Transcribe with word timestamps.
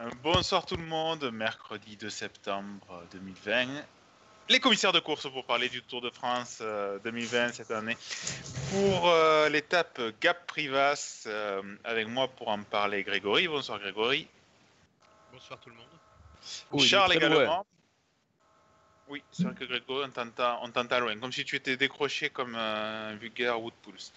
Euh, 0.00 0.08
Bonsoir 0.22 0.64
tout 0.64 0.76
le 0.76 0.84
monde, 0.84 1.30
mercredi 1.30 1.96
2 1.96 2.08
septembre 2.08 3.04
2020. 3.12 3.84
Les 4.48 4.58
commissaires 4.58 4.92
de 4.92 5.00
course 5.00 5.30
pour 5.30 5.44
parler 5.44 5.68
du 5.68 5.82
Tour 5.82 6.00
de 6.00 6.08
France 6.08 6.58
euh, 6.62 6.98
2020 7.00 7.52
cette 7.52 7.70
année. 7.70 7.98
Pour 8.70 9.08
euh, 9.08 9.50
l'étape 9.50 10.00
Gap 10.20 10.46
Privas, 10.46 11.24
euh, 11.26 11.60
avec 11.84 12.08
moi 12.08 12.28
pour 12.28 12.48
en 12.48 12.62
parler 12.62 13.02
Grégory. 13.02 13.46
Bonsoir 13.46 13.78
Grégory. 13.78 14.26
Bonsoir 15.32 15.60
tout 15.60 15.68
le 15.68 15.76
monde. 15.76 15.86
Oh, 16.72 16.78
il 16.78 16.84
est 16.84 16.88
Charles 16.88 17.12
également. 17.12 17.40
loin. 17.40 17.64
Oui, 19.08 19.22
c'est 19.32 19.42
vrai 19.42 19.54
que 19.54 19.64
Grégory, 19.64 20.06
on 20.06 20.10
t'entend 20.10 20.60
on 20.62 20.70
t'entend 20.70 21.00
loin, 21.00 21.18
comme 21.18 21.32
si 21.32 21.44
tu 21.44 21.56
étais 21.56 21.76
décroché 21.76 22.30
comme 22.30 22.54
un 22.54 23.16
vulgaire 23.16 23.60
Woodpulse. 23.60 24.14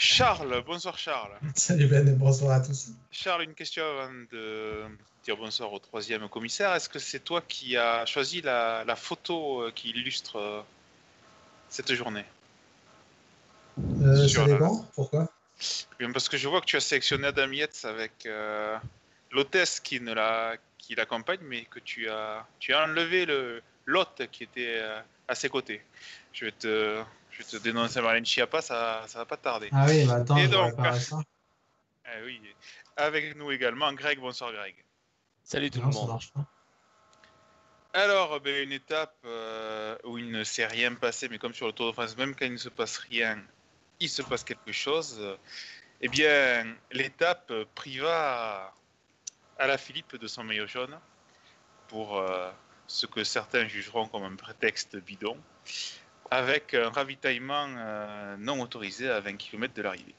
Charles, 0.00 0.62
bonsoir 0.64 0.96
Charles. 0.98 1.32
Salut 1.54 1.86
Ben 1.86 2.08
et 2.08 2.12
bonsoir 2.12 2.52
à 2.52 2.60
tous. 2.60 2.88
Charles, 3.10 3.42
une 3.42 3.54
question 3.54 3.84
avant 3.84 4.10
de 4.32 4.84
dire 5.24 5.36
bonsoir 5.36 5.70
au 5.72 5.78
troisième 5.78 6.26
commissaire. 6.30 6.74
Est-ce 6.74 6.88
que 6.88 6.98
c'est 6.98 7.20
toi 7.20 7.42
qui 7.46 7.76
as 7.76 8.06
choisi 8.06 8.40
la, 8.40 8.82
la 8.86 8.96
photo 8.96 9.60
euh, 9.60 9.70
qui 9.72 9.90
illustre 9.90 10.36
euh, 10.36 10.62
cette 11.68 11.92
journée? 11.92 12.24
Euh, 14.00 14.26
Sur 14.26 14.44
ça 14.44 14.48
la- 14.48 14.54
dépend, 14.54 14.86
pourquoi? 14.94 15.28
Bien, 15.98 16.10
Parce 16.12 16.30
que 16.30 16.38
je 16.38 16.48
vois 16.48 16.62
que 16.62 16.66
tu 16.66 16.76
as 16.76 16.80
sélectionné 16.80 17.26
Adam 17.26 17.52
Yates 17.52 17.84
avec 17.84 18.24
euh, 18.24 18.78
l'hôtesse 19.32 19.80
qui 19.80 20.00
ne 20.00 20.14
l'a 20.14 20.54
qui 20.78 20.94
l'accompagne, 20.94 21.40
mais 21.42 21.66
que 21.66 21.78
tu 21.78 22.08
as 22.08 22.46
tu 22.58 22.72
as 22.72 22.84
enlevé 22.84 23.26
le 23.26 23.62
l'hôte 23.84 24.22
qui 24.32 24.44
était 24.44 24.78
euh, 24.78 24.98
à 25.28 25.34
ses 25.34 25.50
côtés. 25.50 25.82
Je 26.32 26.46
vais 26.46 26.52
te 26.52 27.02
je 27.40 27.44
vais 27.44 27.58
te 27.58 27.62
dénoncer 27.62 28.00
Marlène 28.00 28.24
Schiappa, 28.26 28.60
ça 28.62 29.04
ça 29.08 29.18
va 29.18 29.24
pas 29.26 29.36
tarder. 29.36 29.68
Ah 29.72 29.86
oui, 29.88 30.04
mais 30.06 30.12
attends, 30.12 30.36
Et 30.36 30.48
donc, 30.48 30.74
ça. 30.98 31.18
Eh 32.12 32.24
oui. 32.24 32.40
Avec 32.96 33.36
nous 33.36 33.50
également 33.52 33.92
Greg. 33.92 34.18
Bonsoir 34.18 34.52
Greg. 34.52 34.74
Salut 35.44 35.70
tout 35.70 35.78
Non, 35.80 35.86
le 35.86 35.92
ça 35.92 35.98
monde. 36.00 36.08
marche 36.08 36.32
pas. 36.32 36.44
Alors, 37.92 38.40
ben, 38.40 38.64
une 38.64 38.72
étape 38.72 39.16
euh, 39.24 39.96
où 40.04 40.18
il 40.18 40.30
ne 40.30 40.44
s'est 40.44 40.66
rien 40.66 40.94
passé, 40.94 41.28
mais 41.28 41.38
comme 41.38 41.54
sur 41.54 41.66
le 41.66 41.72
Tour 41.72 41.88
de 41.88 41.92
France, 41.92 42.16
même 42.16 42.34
quand 42.34 42.44
il 42.46 42.52
ne 42.52 42.56
se 42.56 42.68
passe 42.68 42.98
rien, 42.98 43.40
il 44.00 44.08
se 44.08 44.22
passe 44.22 44.44
quelque 44.44 44.72
chose. 44.72 45.16
euh, 45.20 45.36
Eh 46.00 46.08
bien, 46.08 46.64
l'étape 46.92 47.50
euh, 47.50 47.64
priva 47.74 48.72
à 49.58 49.66
la 49.66 49.76
Philippe 49.78 50.16
de 50.16 50.26
son 50.28 50.42
maillot 50.44 50.66
jaune 50.66 50.98
pour 51.88 52.16
euh, 52.18 52.50
ce 52.86 53.06
que 53.06 53.24
certains 53.24 53.66
jugeront 53.68 54.06
comme 54.08 54.22
un 54.24 54.36
prétexte 54.36 54.96
bidon, 54.96 55.36
avec 56.30 56.74
un 56.74 56.90
ravitaillement 56.90 57.66
euh, 57.76 58.36
non 58.38 58.60
autorisé 58.60 59.10
à 59.10 59.20
20 59.20 59.36
km 59.36 59.74
de 59.74 59.82
l'arrivée. 59.82 60.14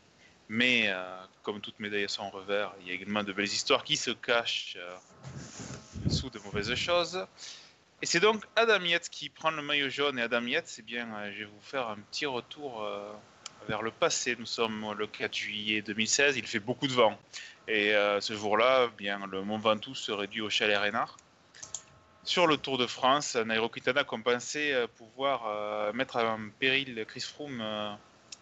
Mais 0.49 0.89
euh, 0.89 1.17
comme 1.44 1.61
toute 1.61 1.79
médaille 1.79 2.03
à 2.03 2.09
son 2.09 2.29
revers, 2.29 2.73
il 2.81 2.89
y 2.89 2.91
a 2.91 2.94
également 2.94 3.23
de 3.23 3.31
belles 3.31 3.45
histoires 3.45 3.83
qui 3.83 3.95
se 3.95 4.11
cachent 4.11 4.77
euh, 4.77 6.09
sous 6.09 6.29
de 6.29 6.39
mauvaises 6.39 6.75
choses. 6.75 7.25
Et 8.01 8.05
c'est 8.05 8.19
donc 8.19 8.44
Adam 8.57 8.83
Yates 8.83 9.07
qui 9.09 9.29
prend 9.29 9.51
le 9.51 9.61
maillot 9.61 9.89
jaune. 9.89 10.19
Et 10.19 10.23
Adam 10.23 10.45
Yates, 10.45 10.75
eh 10.79 10.81
bien, 10.81 11.07
je 11.31 11.39
vais 11.39 11.45
vous 11.45 11.61
faire 11.61 11.88
un 11.88 11.97
petit 11.97 12.25
retour 12.25 12.83
vers 13.67 13.83
le 13.83 13.91
passé. 13.91 14.35
Nous 14.39 14.47
sommes 14.47 14.95
le 14.97 15.05
4 15.05 15.35
juillet 15.35 15.83
2016. 15.83 16.35
Il 16.35 16.47
fait 16.47 16.59
beaucoup 16.59 16.88
de 16.88 16.94
vent. 16.94 17.16
Et 17.67 17.94
ce 18.19 18.33
jour-là, 18.33 18.88
eh 18.88 18.97
bien, 18.97 19.19
le 19.27 19.44
Mont 19.44 19.59
Ventoux 19.59 19.94
se 19.94 20.11
réduit 20.11 20.41
au 20.41 20.50
Chalet 20.50 20.79
Reynard. 20.79 21.16
Sur 22.23 22.45
le 22.45 22.57
Tour 22.57 22.77
de 22.77 22.85
France, 22.85 23.35
Nairo 23.35 23.67
Quintana, 23.67 24.03
qu'on 24.03 24.21
pensait 24.21 24.73
euh, 24.73 24.87
pouvoir 24.87 25.47
euh, 25.47 25.91
mettre 25.93 26.17
en 26.17 26.49
péril 26.59 27.03
Chris 27.07 27.21
Froome, 27.21 27.59
euh, 27.61 27.93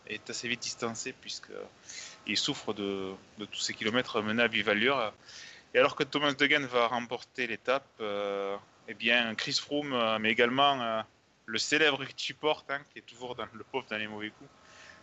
est 0.08 0.30
assez 0.30 0.48
vite 0.48 0.62
distancé 0.62 1.14
puisqu'il 1.14 2.38
souffre 2.38 2.74
de, 2.74 3.14
tous 3.38 3.60
ces 3.60 3.74
kilomètres 3.74 4.22
menés 4.22 4.44
à 4.44 4.48
vive 4.48 4.68
allure. 4.68 5.14
Et 5.74 5.80
alors 5.80 5.96
que 5.96 6.04
Thomas 6.04 6.34
Degan 6.34 6.66
va 6.66 6.88
remporter 6.88 7.48
l'étape, 7.48 7.88
eh 8.02 8.94
bien, 8.96 9.36
Chris 9.36 9.54
Froome, 9.62 10.18
mais 10.20 10.32
également 10.32 11.04
le 11.46 11.58
célèbre 11.60 12.00
Richie 12.00 12.34
Porte, 12.34 12.72
hein, 12.72 12.82
qui 12.92 13.00
est 13.00 13.04
toujours 13.04 13.36
dans 13.36 13.46
le 13.54 13.64
pauvre 13.64 13.86
dans 13.88 13.98
les 13.98 14.08
mauvais 14.08 14.32
coups, 14.32 14.50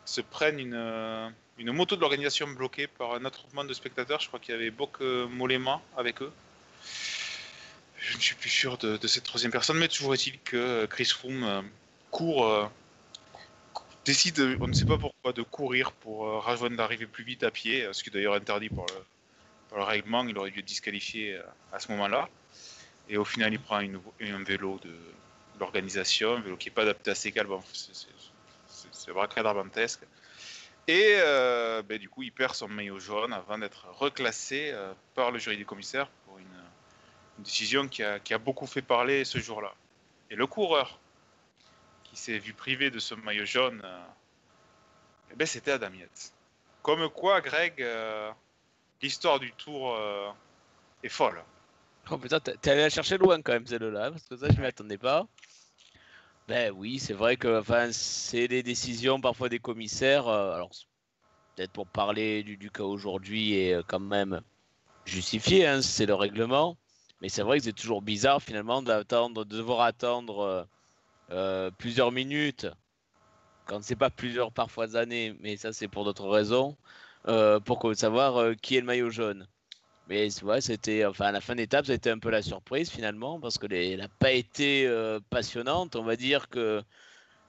se 0.06 0.20
prennent 0.20 0.58
une, 0.60 1.72
moto 1.72 1.96
de 1.96 2.00
l'organisation 2.00 2.46
bloquée 2.46 2.86
par 2.86 3.14
un 3.14 3.24
attroupement 3.24 3.64
de 3.64 3.72
spectateurs. 3.74 4.20
Je 4.20 4.28
crois 4.28 4.40
qu'il 4.40 4.54
y 4.54 4.58
avait 4.58 4.72
euh, 5.00 5.26
Mollema 5.28 5.80
avec 5.96 6.22
eux. 6.22 6.32
Je 8.08 8.16
ne 8.16 8.20
suis 8.20 8.36
plus 8.36 8.50
sûr 8.50 8.78
de, 8.78 9.04
cette 9.08 9.24
troisième 9.24 9.50
personne, 9.50 9.78
mais 9.78 9.88
toujours 9.88 10.14
est-il 10.14 10.38
que 10.40 10.56
euh, 10.56 10.86
Chris 10.86 11.06
Froome 11.06 11.42
euh, 11.42 11.62
court, 12.12 12.46
euh, 12.46 12.66
décide, 14.04 14.58
on 14.60 14.68
ne 14.68 14.72
sait 14.72 14.84
pas 14.84 14.96
pourquoi, 14.96 15.32
de 15.32 15.42
courir 15.42 15.90
pour 15.90 16.20
rejoindre 16.44 16.76
d'arriver 16.76 17.06
plus 17.06 17.24
vite 17.24 17.42
à 17.42 17.50
pied, 17.50 17.88
ce 17.90 18.04
qui 18.04 18.10
est 18.10 18.12
d'ailleurs 18.12 18.34
interdit 18.34 18.68
par 18.68 18.86
le, 19.74 19.82
règlement, 19.82 20.24
il 20.24 20.38
aurait 20.38 20.52
dû 20.52 20.60
être 20.60 20.66
disqualifié 20.66 21.40
à 21.72 21.80
ce 21.80 21.90
moment-là. 21.92 22.28
Et 23.08 23.16
au 23.16 23.24
final, 23.24 23.52
il 23.52 23.58
prend 23.58 23.80
une- 23.80 24.00
un 24.20 24.44
vélo 24.44 24.78
de 24.84 24.94
l'organisation, 25.58 26.36
un 26.36 26.40
vélo 26.40 26.56
qui 26.56 26.68
n'est 26.68 26.74
pas 26.74 26.82
adapté 26.82 27.10
à 27.10 27.14
ses 27.16 27.32
cales. 27.32 27.48
C'est- 27.72 29.12
bracadabantesque. 29.12 30.02
Et 30.86 31.16
euh, 31.16 31.82
ben, 31.82 31.98
du 31.98 32.08
coup, 32.08 32.22
il 32.22 32.32
perd 32.32 32.54
son 32.54 32.68
maillot 32.68 33.00
jaune 33.00 33.32
avant 33.32 33.58
d'être 33.58 33.88
reclassé 33.98 34.72
par 35.14 35.32
le 35.32 35.38
jury 35.40 35.56
des 35.56 35.64
commissaires 35.64 36.08
une, 37.38 37.44
décision 37.44 37.88
qui 37.88 38.02
a, 38.02 38.18
qui 38.18 38.34
a 38.34 38.38
beaucoup 38.38 38.66
fait 38.66 38.82
parler 38.82 39.24
ce 39.24 39.38
jour-là. 39.38 39.74
Et 40.30 40.36
le 40.36 40.46
coureur 40.46 40.98
qui 42.04 42.16
s'est 42.16 42.38
vu 42.38 42.52
privé 42.52 42.90
de 42.90 42.98
ce 42.98 43.14
maillot 43.14 43.44
jaune, 43.44 43.80
euh, 43.84 44.04
eh 45.32 45.34
ben, 45.34 45.46
c'était 45.46 45.72
Adam 45.72 45.92
Yates. 45.92 46.32
Comme 46.82 47.08
quoi, 47.10 47.40
Greg, 47.40 47.80
euh, 47.80 48.30
l'histoire 49.02 49.38
du 49.38 49.52
tour 49.52 49.94
euh, 49.94 50.30
est 51.02 51.08
folle. 51.08 51.42
Oh 52.10 52.18
putain, 52.18 52.38
t'es 52.38 52.70
allé 52.70 52.82
la 52.82 52.90
chercher 52.90 53.18
loin 53.18 53.42
quand 53.42 53.52
même 53.52 53.66
celle-là, 53.66 54.12
parce 54.12 54.24
que 54.26 54.36
ça 54.36 54.46
je 54.48 54.60
m'y 54.60 54.66
attendais 54.66 54.98
pas. 54.98 55.26
Ben 56.46 56.70
oui, 56.70 57.00
c'est 57.00 57.12
vrai 57.12 57.36
que 57.36 57.58
enfin, 57.58 57.90
c'est 57.90 58.46
des 58.46 58.62
décisions 58.62 59.20
parfois 59.20 59.48
des 59.48 59.58
commissaires. 59.58 60.28
alors 60.28 60.70
peut-être 61.56 61.72
pour 61.72 61.88
parler 61.88 62.44
du, 62.44 62.70
cas 62.70 62.84
aujourd'hui 62.84 63.54
et 63.54 63.80
quand 63.88 63.98
même 63.98 64.40
justifié, 65.04 65.66
hein, 65.66 65.82
c'est 65.82 66.06
le 66.06 66.14
règlement. 66.14 66.76
Mais 67.20 67.28
c'est 67.28 67.42
vrai 67.42 67.58
que 67.58 67.64
c'est 67.64 67.72
toujours 67.72 68.02
bizarre 68.02 68.42
finalement 68.42 68.82
d'attendre, 68.82 69.44
de 69.44 69.56
devoir 69.56 69.80
attendre 69.82 70.40
euh, 70.40 70.64
euh, 71.30 71.70
plusieurs 71.78 72.12
minutes, 72.12 72.66
quand 73.66 73.82
c'est 73.82 73.96
pas 73.96 74.10
plusieurs 74.10 74.52
parfois 74.52 74.96
années, 74.96 75.34
mais 75.40 75.56
ça 75.56 75.72
c'est 75.72 75.88
pour 75.88 76.04
d'autres 76.04 76.28
raisons, 76.28 76.76
euh, 77.28 77.58
pour 77.60 77.90
savoir 77.96 78.54
qui 78.62 78.76
est 78.76 78.80
le 78.80 78.86
maillot 78.86 79.10
jaune. 79.10 79.46
Mais 80.08 80.28
c'était, 80.30 81.04
enfin, 81.04 81.26
à 81.26 81.32
la 81.32 81.40
fin 81.40 81.56
d'étape, 81.56 81.88
été 81.88 82.10
un 82.10 82.20
peu 82.20 82.30
la 82.30 82.42
surprise 82.42 82.90
finalement, 82.90 83.40
parce 83.40 83.58
que 83.58 83.66
elle 83.72 83.98
n'a 83.98 84.08
pas 84.08 84.30
été 84.32 84.88
passionnante. 85.30 85.96
On 85.96 86.04
va 86.04 86.14
dire 86.16 86.48
que 86.48 86.82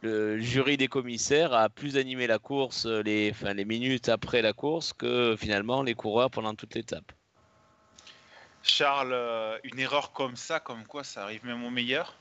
le 0.02 0.40
jury 0.40 0.78
des 0.78 0.88
commissaires 0.88 1.54
a 1.54 1.70
plus 1.70 1.98
animé 1.98 2.26
la 2.28 2.40
course 2.40 2.86
les, 2.86 3.30
enfin, 3.32 3.54
les 3.54 3.66
minutes 3.66 4.10
après 4.10 4.42
la 4.42 4.54
course 4.54 4.94
que 4.94 5.36
finalement 5.38 5.84
les 5.84 5.94
coureurs 5.96 6.32
pendant 6.32 6.56
toute 6.56 6.74
l'étape. 6.76 7.12
Charles, 8.64 9.14
euh, 9.14 9.58
une 9.64 9.80
erreur 9.80 10.12
comme 10.12 10.36
ça, 10.36 10.60
comme 10.60 10.86
quoi 10.86 11.04
ça 11.04 11.24
arrive 11.24 11.46
même 11.46 11.64
au 11.64 11.70
meilleur. 11.70 12.14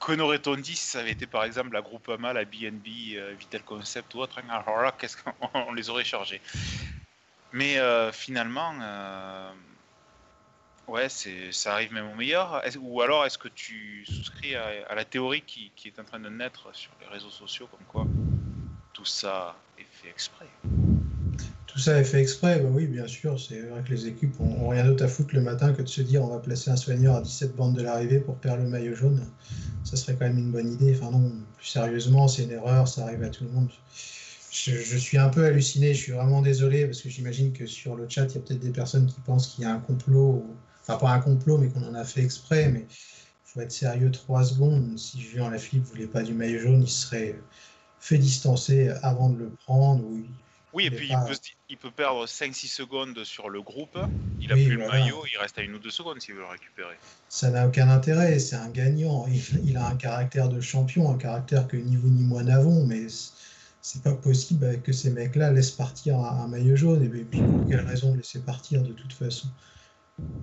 Que 0.00 0.12
n'aurait-on 0.12 0.56
dit 0.56 0.76
si 0.76 0.86
ça 0.86 1.00
avait 1.00 1.12
été 1.12 1.26
par 1.26 1.44
exemple 1.44 1.72
la 1.72 1.80
Groupama, 1.80 2.32
la 2.32 2.44
BNB, 2.44 3.14
euh, 3.14 3.34
Vital 3.38 3.62
Concept 3.62 4.14
ou 4.14 4.18
autre 4.20 4.38
hein. 4.38 4.62
Alors 4.66 4.96
qu'est-ce 4.96 5.16
qu'on 5.16 5.32
on 5.54 5.72
les 5.72 5.88
aurait 5.88 6.04
chargés. 6.04 6.40
Mais 7.52 7.78
euh, 7.78 8.12
finalement, 8.12 8.74
ouais, 10.86 11.08
ça 11.08 11.72
arrive 11.72 11.92
même 11.92 12.10
au 12.10 12.14
meilleur. 12.14 12.62
Ou 12.80 13.00
alors 13.00 13.24
est-ce 13.24 13.38
que 13.38 13.48
tu 13.48 14.04
souscris 14.04 14.54
à, 14.54 14.94
la 14.94 15.04
théorie 15.04 15.42
qui 15.42 15.72
est 15.86 15.98
en 15.98 16.04
train 16.04 16.20
de 16.20 16.28
naître 16.28 16.74
sur 16.74 16.90
les 17.00 17.06
réseaux 17.06 17.30
sociaux, 17.30 17.66
comme 17.68 17.86
quoi 17.86 18.06
tout 18.92 19.06
ça 19.06 19.56
est 19.78 19.86
fait 19.90 20.10
exprès? 20.10 20.46
Tout 21.76 21.82
ça 21.82 22.00
est 22.00 22.04
fait 22.04 22.22
exprès, 22.22 22.58
bah 22.58 22.70
oui, 22.72 22.86
bien 22.86 23.06
sûr. 23.06 23.38
C'est 23.38 23.60
vrai 23.60 23.82
que 23.82 23.90
les 23.90 24.06
équipes 24.06 24.40
ont, 24.40 24.68
rien 24.68 24.86
d'autre 24.86 25.04
à 25.04 25.08
foutre 25.08 25.34
le 25.34 25.42
matin 25.42 25.74
que 25.74 25.82
de 25.82 25.86
se 25.86 26.00
dire 26.00 26.24
on 26.24 26.28
va 26.28 26.38
placer 26.38 26.70
un 26.70 26.76
soigneur 26.76 27.16
à 27.16 27.20
17 27.20 27.54
bandes 27.54 27.76
de 27.76 27.82
l'arrivée 27.82 28.18
pour 28.18 28.36
perdre 28.36 28.62
le 28.62 28.70
maillot 28.70 28.94
jaune. 28.94 29.22
Ça 29.84 29.96
serait 29.96 30.14
quand 30.14 30.24
même 30.24 30.38
une 30.38 30.50
bonne 30.50 30.72
idée. 30.72 30.96
Enfin 30.96 31.10
non, 31.10 31.30
plus 31.58 31.66
sérieusement, 31.66 32.28
c'est 32.28 32.44
une 32.44 32.52
erreur, 32.52 32.88
ça 32.88 33.02
arrive 33.02 33.22
à 33.24 33.28
tout 33.28 33.44
le 33.44 33.50
monde. 33.50 33.68
Je, 34.50 34.96
suis 34.96 35.18
un 35.18 35.28
peu 35.28 35.44
halluciné, 35.44 35.92
je 35.92 36.00
suis 36.00 36.12
vraiment 36.12 36.40
désolé 36.40 36.86
parce 36.86 37.02
que 37.02 37.10
j'imagine 37.10 37.52
que 37.52 37.66
sur 37.66 37.94
le 37.94 38.08
chat, 38.08 38.24
il 38.24 38.36
y 38.36 38.38
a 38.38 38.40
peut-être 38.40 38.60
des 38.60 38.70
personnes 38.70 39.04
qui 39.04 39.20
pensent 39.20 39.48
qu'il 39.48 39.64
y 39.64 39.66
a 39.66 39.74
un 39.74 39.80
complot, 39.80 40.46
enfin 40.80 40.96
pas 40.96 41.10
un 41.10 41.20
complot, 41.20 41.58
mais 41.58 41.68
qu'on 41.68 41.84
en 41.86 41.94
a 41.94 42.04
fait 42.04 42.22
exprès. 42.22 42.70
Mais 42.70 42.86
il 42.88 43.52
faut 43.52 43.60
être 43.60 43.70
sérieux 43.70 44.10
trois 44.10 44.44
secondes. 44.44 44.98
Si 44.98 45.20
Julien 45.20 45.50
Lafilippe 45.50 45.84
voulait 45.84 46.06
pas 46.06 46.22
du 46.22 46.32
maillot 46.32 46.58
jaune, 46.58 46.84
il 46.84 46.88
serait 46.88 47.38
fait 48.00 48.16
distancer 48.16 48.88
avant 49.02 49.28
de 49.28 49.40
le 49.40 49.50
prendre. 49.66 50.02
Ou 50.02 50.24
Oui, 50.76 50.86
et 50.86 50.90
puis 50.90 51.08
pas- 51.08 51.14
il, 51.20 51.26
peut, 51.26 51.34
se- 51.34 51.40
il 51.68 51.78
peut 51.78 51.90
perdre 51.90 52.26
5-6 52.26 52.68
secondes 52.68 53.24
sur 53.24 53.48
le 53.48 53.62
groupe. 53.62 53.98
Il 54.40 54.52
a 54.52 54.54
Oui, 54.54 54.64
plus 54.66 54.76
le 54.76 54.84
maillot, 54.84 55.24
il 55.26 55.38
reste 55.38 55.58
à 55.58 55.62
une 55.62 55.74
ou 55.74 55.78
deux 55.78 55.90
secondes 55.90 56.20
s'il 56.20 56.34
veut 56.34 56.40
le 56.40 56.46
récupérer. 56.46 56.98
Ça 57.28 57.50
n'a 57.50 57.66
aucun 57.66 57.88
intérêt, 57.88 58.38
c'est 58.38 58.56
un 58.56 58.68
gagnant. 58.70 59.26
Il, 59.26 59.42
il 59.64 59.76
a 59.76 59.88
un 59.88 59.96
caractère 59.96 60.48
de 60.48 60.60
champion, 60.60 61.10
un 61.10 61.18
caractère 61.18 61.66
que 61.68 61.76
ni 61.76 61.96
vous 61.96 62.08
ni 62.10 62.22
moi 62.22 62.42
n'avons, 62.42 62.86
mais 62.86 63.06
c'est 63.80 64.02
pas 64.02 64.14
possible 64.14 64.82
que 64.82 64.92
ces 64.92 65.10
mecs-là 65.10 65.52
laissent 65.52 65.70
partir 65.72 66.18
un, 66.18 66.40
un 66.44 66.48
maillot 66.48 66.76
jaune. 66.76 67.02
Et 67.04 67.24
puis 67.24 67.44
pour 67.44 67.64
quelle 67.66 67.80
raison 67.80 68.12
de 68.12 68.18
laisser 68.18 68.44
partir 68.44 68.82
de 68.82 68.92
toute 68.92 69.12
façon? 69.12 69.48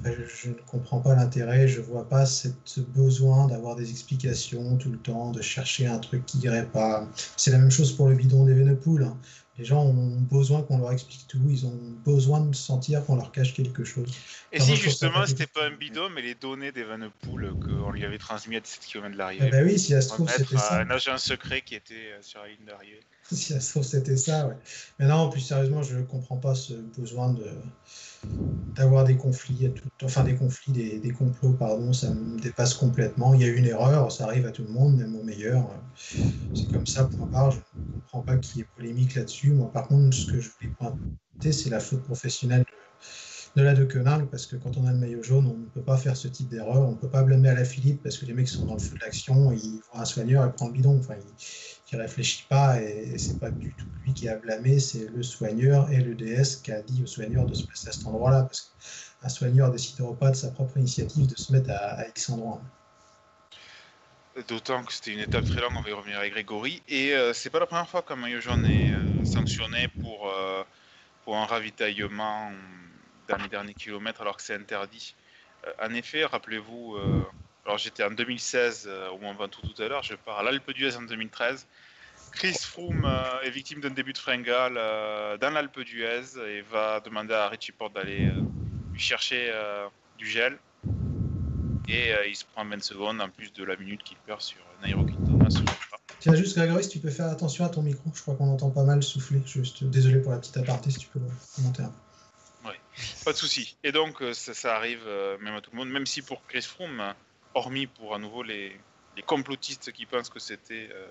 Enfin, 0.03 0.15
je, 0.17 0.25
je 0.25 0.49
ne 0.49 0.55
comprends 0.61 1.01
pas 1.01 1.15
l'intérêt, 1.15 1.67
je 1.67 1.81
vois 1.81 2.09
pas 2.09 2.25
ce 2.25 2.79
besoin 2.81 3.47
d'avoir 3.47 3.75
des 3.75 3.89
explications 3.91 4.77
tout 4.77 4.91
le 4.91 5.01
temps, 5.01 5.31
de 5.31 5.41
chercher 5.41 5.87
un 5.87 5.99
truc 5.99 6.25
qui 6.25 6.39
irait 6.39 6.69
pas. 6.71 7.09
C'est 7.37 7.51
la 7.51 7.57
même 7.59 7.71
chose 7.71 7.95
pour 7.95 8.09
le 8.09 8.15
bidon 8.15 8.45
d'Evenepoel. 8.45 9.03
hein. 9.03 9.21
Les 9.59 9.65
gens 9.65 9.83
ont 9.83 10.17
besoin 10.31 10.63
qu'on 10.63 10.79
leur 10.79 10.91
explique 10.91 11.25
tout, 11.27 11.39
ils 11.47 11.65
ont 11.67 11.77
besoin 12.03 12.41
de 12.41 12.55
sentir 12.55 13.05
qu'on 13.05 13.15
leur 13.15 13.31
cache 13.31 13.53
quelque 13.53 13.83
chose. 13.83 14.09
Et 14.51 14.59
si 14.59 14.75
justement 14.75 15.25
c'était 15.27 15.45
pas 15.45 15.65
un 15.67 15.71
bidon, 15.75 16.09
mais 16.09 16.23
les 16.23 16.33
données 16.33 16.71
d'Evenepoel 16.71 17.51
qu'on 17.59 17.91
lui 17.91 18.03
avait 18.03 18.17
transmis 18.17 18.55
à 18.55 18.59
17 18.61 18.85
km 18.85 19.09
de 19.09 19.13
Eh 19.13 19.17
l'arrivée. 19.17 19.49
ben 19.51 19.65
oui, 19.65 19.77
si 19.77 19.91
ça 19.91 20.01
se 20.01 20.09
trouve, 20.09 20.27
c'était 20.29 20.57
ça. 20.57 20.79
un 20.79 20.89
agent 20.89 21.17
secret 21.19 21.61
qui 21.61 21.75
était 21.75 21.93
euh, 21.93 22.21
sur 22.21 22.41
la 22.41 22.47
ligne 22.49 22.65
d'arrivée. 22.65 22.99
Si 23.31 23.53
ça 23.53 23.59
se 23.61 23.69
trouve, 23.71 23.83
c'était 23.83 24.17
ça, 24.17 24.47
ouais. 24.47 24.55
Mais 24.99 25.05
non, 25.07 25.29
plus 25.29 25.39
sérieusement, 25.39 25.81
je 25.81 25.95
ne 25.97 26.03
comprends 26.03 26.37
pas 26.37 26.55
ce 26.55 26.73
besoin 26.97 27.31
de 27.31 27.45
d'avoir 28.75 29.03
des 29.03 29.17
conflits, 29.17 29.71
enfin 30.03 30.23
des 30.23 30.35
conflits, 30.35 30.71
des, 30.71 30.99
des 30.99 31.11
complots, 31.11 31.53
pardon, 31.53 31.93
ça 31.93 32.13
me 32.13 32.39
dépasse 32.39 32.73
complètement. 32.73 33.33
Il 33.33 33.41
y 33.41 33.43
a 33.45 33.47
une 33.47 33.65
erreur, 33.65 34.11
ça 34.11 34.25
arrive 34.25 34.45
à 34.45 34.51
tout 34.51 34.63
le 34.63 34.71
monde, 34.71 34.97
même 34.97 35.15
au 35.15 35.23
meilleur. 35.23 35.69
C'est 36.53 36.71
comme 36.71 36.85
ça, 36.85 37.05
point 37.05 37.27
barre. 37.27 37.51
Je 37.51 37.57
ne 37.57 37.63
comprends 38.01 38.21
pas 38.21 38.37
qu'il 38.37 38.59
y 38.59 38.63
ait 38.63 38.67
polémique 38.75 39.15
là-dessus. 39.15 39.51
Moi, 39.51 39.71
par 39.71 39.87
contre, 39.87 40.15
ce 40.15 40.25
que 40.31 40.39
je 40.39 40.49
voulais 40.49 40.73
pointer, 40.77 41.51
c'est 41.51 41.69
la 41.69 41.79
faute 41.79 42.03
professionnelle 42.03 42.65
de, 43.55 43.61
la 43.61 43.73
De 43.75 43.85
Koenig, 43.85 44.27
parce 44.31 44.47
que 44.47 44.55
quand 44.55 44.77
on 44.77 44.85
a 44.87 44.91
le 44.91 44.97
maillot 44.97 45.21
jaune, 45.21 45.45
on 45.45 45.57
ne 45.57 45.65
peut 45.65 45.83
pas 45.83 45.97
faire 45.97 46.17
ce 46.17 46.27
type 46.27 46.49
d'erreur. 46.49 46.87
On 46.87 46.91
ne 46.91 46.97
peut 46.97 47.09
pas 47.09 47.23
blâmer 47.23 47.49
à 47.49 47.55
la 47.55 47.65
Philippe, 47.65 48.01
parce 48.01 48.17
que 48.17 48.25
les 48.25 48.33
mecs 48.33 48.49
sont 48.49 48.65
dans 48.65 48.73
le 48.73 48.79
feu 48.79 48.95
de 48.95 49.05
l'action, 49.05 49.51
ils 49.51 49.81
voient 49.91 50.01
un 50.01 50.05
soigneur, 50.05 50.45
ils 50.45 50.51
prennent 50.51 50.69
le 50.69 50.73
bidon. 50.73 50.99
Qui 51.93 52.01
réfléchit 52.01 52.45
pas 52.49 52.81
et, 52.81 53.17
c'est 53.17 53.39
pas 53.39 53.51
du 53.51 53.73
tout 53.75 53.85
lui 54.03 54.13
qui 54.13 54.27
a 54.27 54.35
blâmé, 54.35 54.79
c'est 54.79 55.07
le 55.09 55.23
soigneur 55.23 55.91
et 55.91 55.97
le 55.97 56.15
DS 56.15 56.57
qui 56.63 56.71
a 56.71 56.81
dit 56.81 57.03
au 57.03 57.07
soigneur 57.07 57.45
de 57.45 57.53
se 57.53 57.65
placer 57.65 57.89
à 57.89 57.91
cet 57.91 58.05
endroit-là 58.07 58.43
parce 58.43 58.73
qu'un 59.21 59.29
soigneur 59.29 59.71
décidera 59.71 60.13
pas 60.15 60.31
de 60.31 60.35
sa 60.35 60.49
propre 60.51 60.77
initiative 60.77 61.27
de 61.27 61.37
se 61.37 61.53
mettre 61.53 61.69
à, 61.69 61.99
à 61.99 62.07
X 62.07 62.29
endroit. 62.29 62.61
D'autant 64.47 64.83
que 64.83 64.91
c'était 64.91 65.11
une 65.11 65.19
étape 65.19 65.45
très 65.45 65.61
longue, 65.61 65.73
on 65.77 65.81
va 65.81 65.89
y 65.89 65.93
revenir 65.93 66.17
avec 66.17 66.33
Grégory. 66.33 66.81
Et 66.87 67.13
euh, 67.13 67.33
c'est 67.33 67.51
pas 67.51 67.59
la 67.59 67.67
première 67.67 67.87
fois 67.87 68.01
qu'un 68.01 68.15
maillot 68.15 68.41
jaune 68.41 68.65
est 68.65 68.91
euh, 68.91 69.25
sanctionné 69.25 69.87
pour, 70.01 70.27
euh, 70.27 70.63
pour 71.23 71.37
un 71.37 71.45
ravitaillement 71.45 72.51
dans 73.29 73.37
les 73.37 73.47
derniers 73.47 73.75
kilomètres 73.75 74.21
alors 74.21 74.35
que 74.35 74.41
c'est 74.41 74.55
interdit. 74.55 75.15
En 75.79 75.93
effet, 75.93 76.25
rappelez-vous, 76.25 76.97
alors 77.65 77.77
j'étais 77.77 78.03
en 78.03 78.11
2016 78.11 78.85
euh, 78.87 79.09
au 79.09 79.17
Mont 79.17 79.33
Ventoux 79.33 79.61
tout 79.61 79.81
à 79.81 79.87
l'heure, 79.87 80.03
je 80.03 80.15
pars 80.15 80.39
à 80.39 80.43
l'Alpe 80.43 80.71
d'Huez 80.71 80.95
en 80.95 81.03
2013. 81.03 81.67
Chris 82.33 82.57
Froome 82.59 83.05
euh, 83.05 83.41
est 83.43 83.51
victime 83.51 83.79
d'un 83.79 83.91
début 83.91 84.13
de 84.13 84.17
fringale 84.17 84.75
euh, 84.75 85.37
dans 85.37 85.51
l'Alpe 85.51 85.79
d'Huez 85.81 86.37
et 86.47 86.61
va 86.61 86.99
demander 86.99 87.33
à 87.33 87.47
Richie 87.47 87.71
Porte 87.71 87.93
d'aller 87.93 88.25
euh, 88.25 88.41
lui 88.91 88.99
chercher 88.99 89.51
du 90.17 90.27
gel. 90.27 90.57
Et 91.87 92.11
il 92.27 92.35
se 92.35 92.45
prend 92.45 92.65
20 92.65 92.81
secondes 92.81 93.21
en 93.21 93.29
plus 93.29 93.51
de 93.51 93.63
la 93.63 93.75
minute 93.75 94.03
qu'il 94.03 94.17
perd 94.17 94.41
sur 94.41 94.59
Nairo 94.81 95.03
Quintana. 95.03 95.49
Tiens, 96.19 96.33
juste 96.33 96.55
Grégory, 96.57 96.83
si 96.83 96.89
tu 96.89 96.99
peux 96.99 97.09
faire 97.09 97.27
attention 97.27 97.65
à 97.65 97.69
ton 97.69 97.81
micro, 97.81 98.09
je 98.13 98.21
crois 98.21 98.35
qu'on 98.35 98.47
entend 98.47 98.71
pas 98.71 98.83
mal 98.83 99.03
souffler. 99.03 99.41
Juste, 99.45 99.83
désolé 99.83 100.21
pour 100.21 100.31
la 100.31 100.37
petite 100.37 100.55
aparté, 100.55 100.91
si 100.91 100.99
tu 100.99 101.07
peux 101.07 101.19
commenter 101.55 101.83
un 101.83 101.87
peu. 101.87 102.71
Pas 103.25 103.31
de 103.31 103.37
souci. 103.37 103.75
Et 103.83 103.91
donc 103.91 104.23
ça, 104.33 104.53
ça 104.53 104.75
arrive 104.75 105.05
même 105.41 105.55
à 105.55 105.61
tout 105.61 105.71
le 105.71 105.77
monde, 105.77 105.89
même 105.89 106.05
si 106.05 106.21
pour 106.21 106.45
Chris 106.47 106.61
Froome, 106.61 107.13
hormis 107.53 107.87
pour 107.87 108.15
à 108.15 108.19
nouveau 108.19 108.43
les, 108.43 108.79
les 109.15 109.23
complotistes 109.23 109.91
qui 109.91 110.05
pensent 110.05 110.29
que 110.29 110.39
c'était 110.39 110.89
euh, 110.91 111.07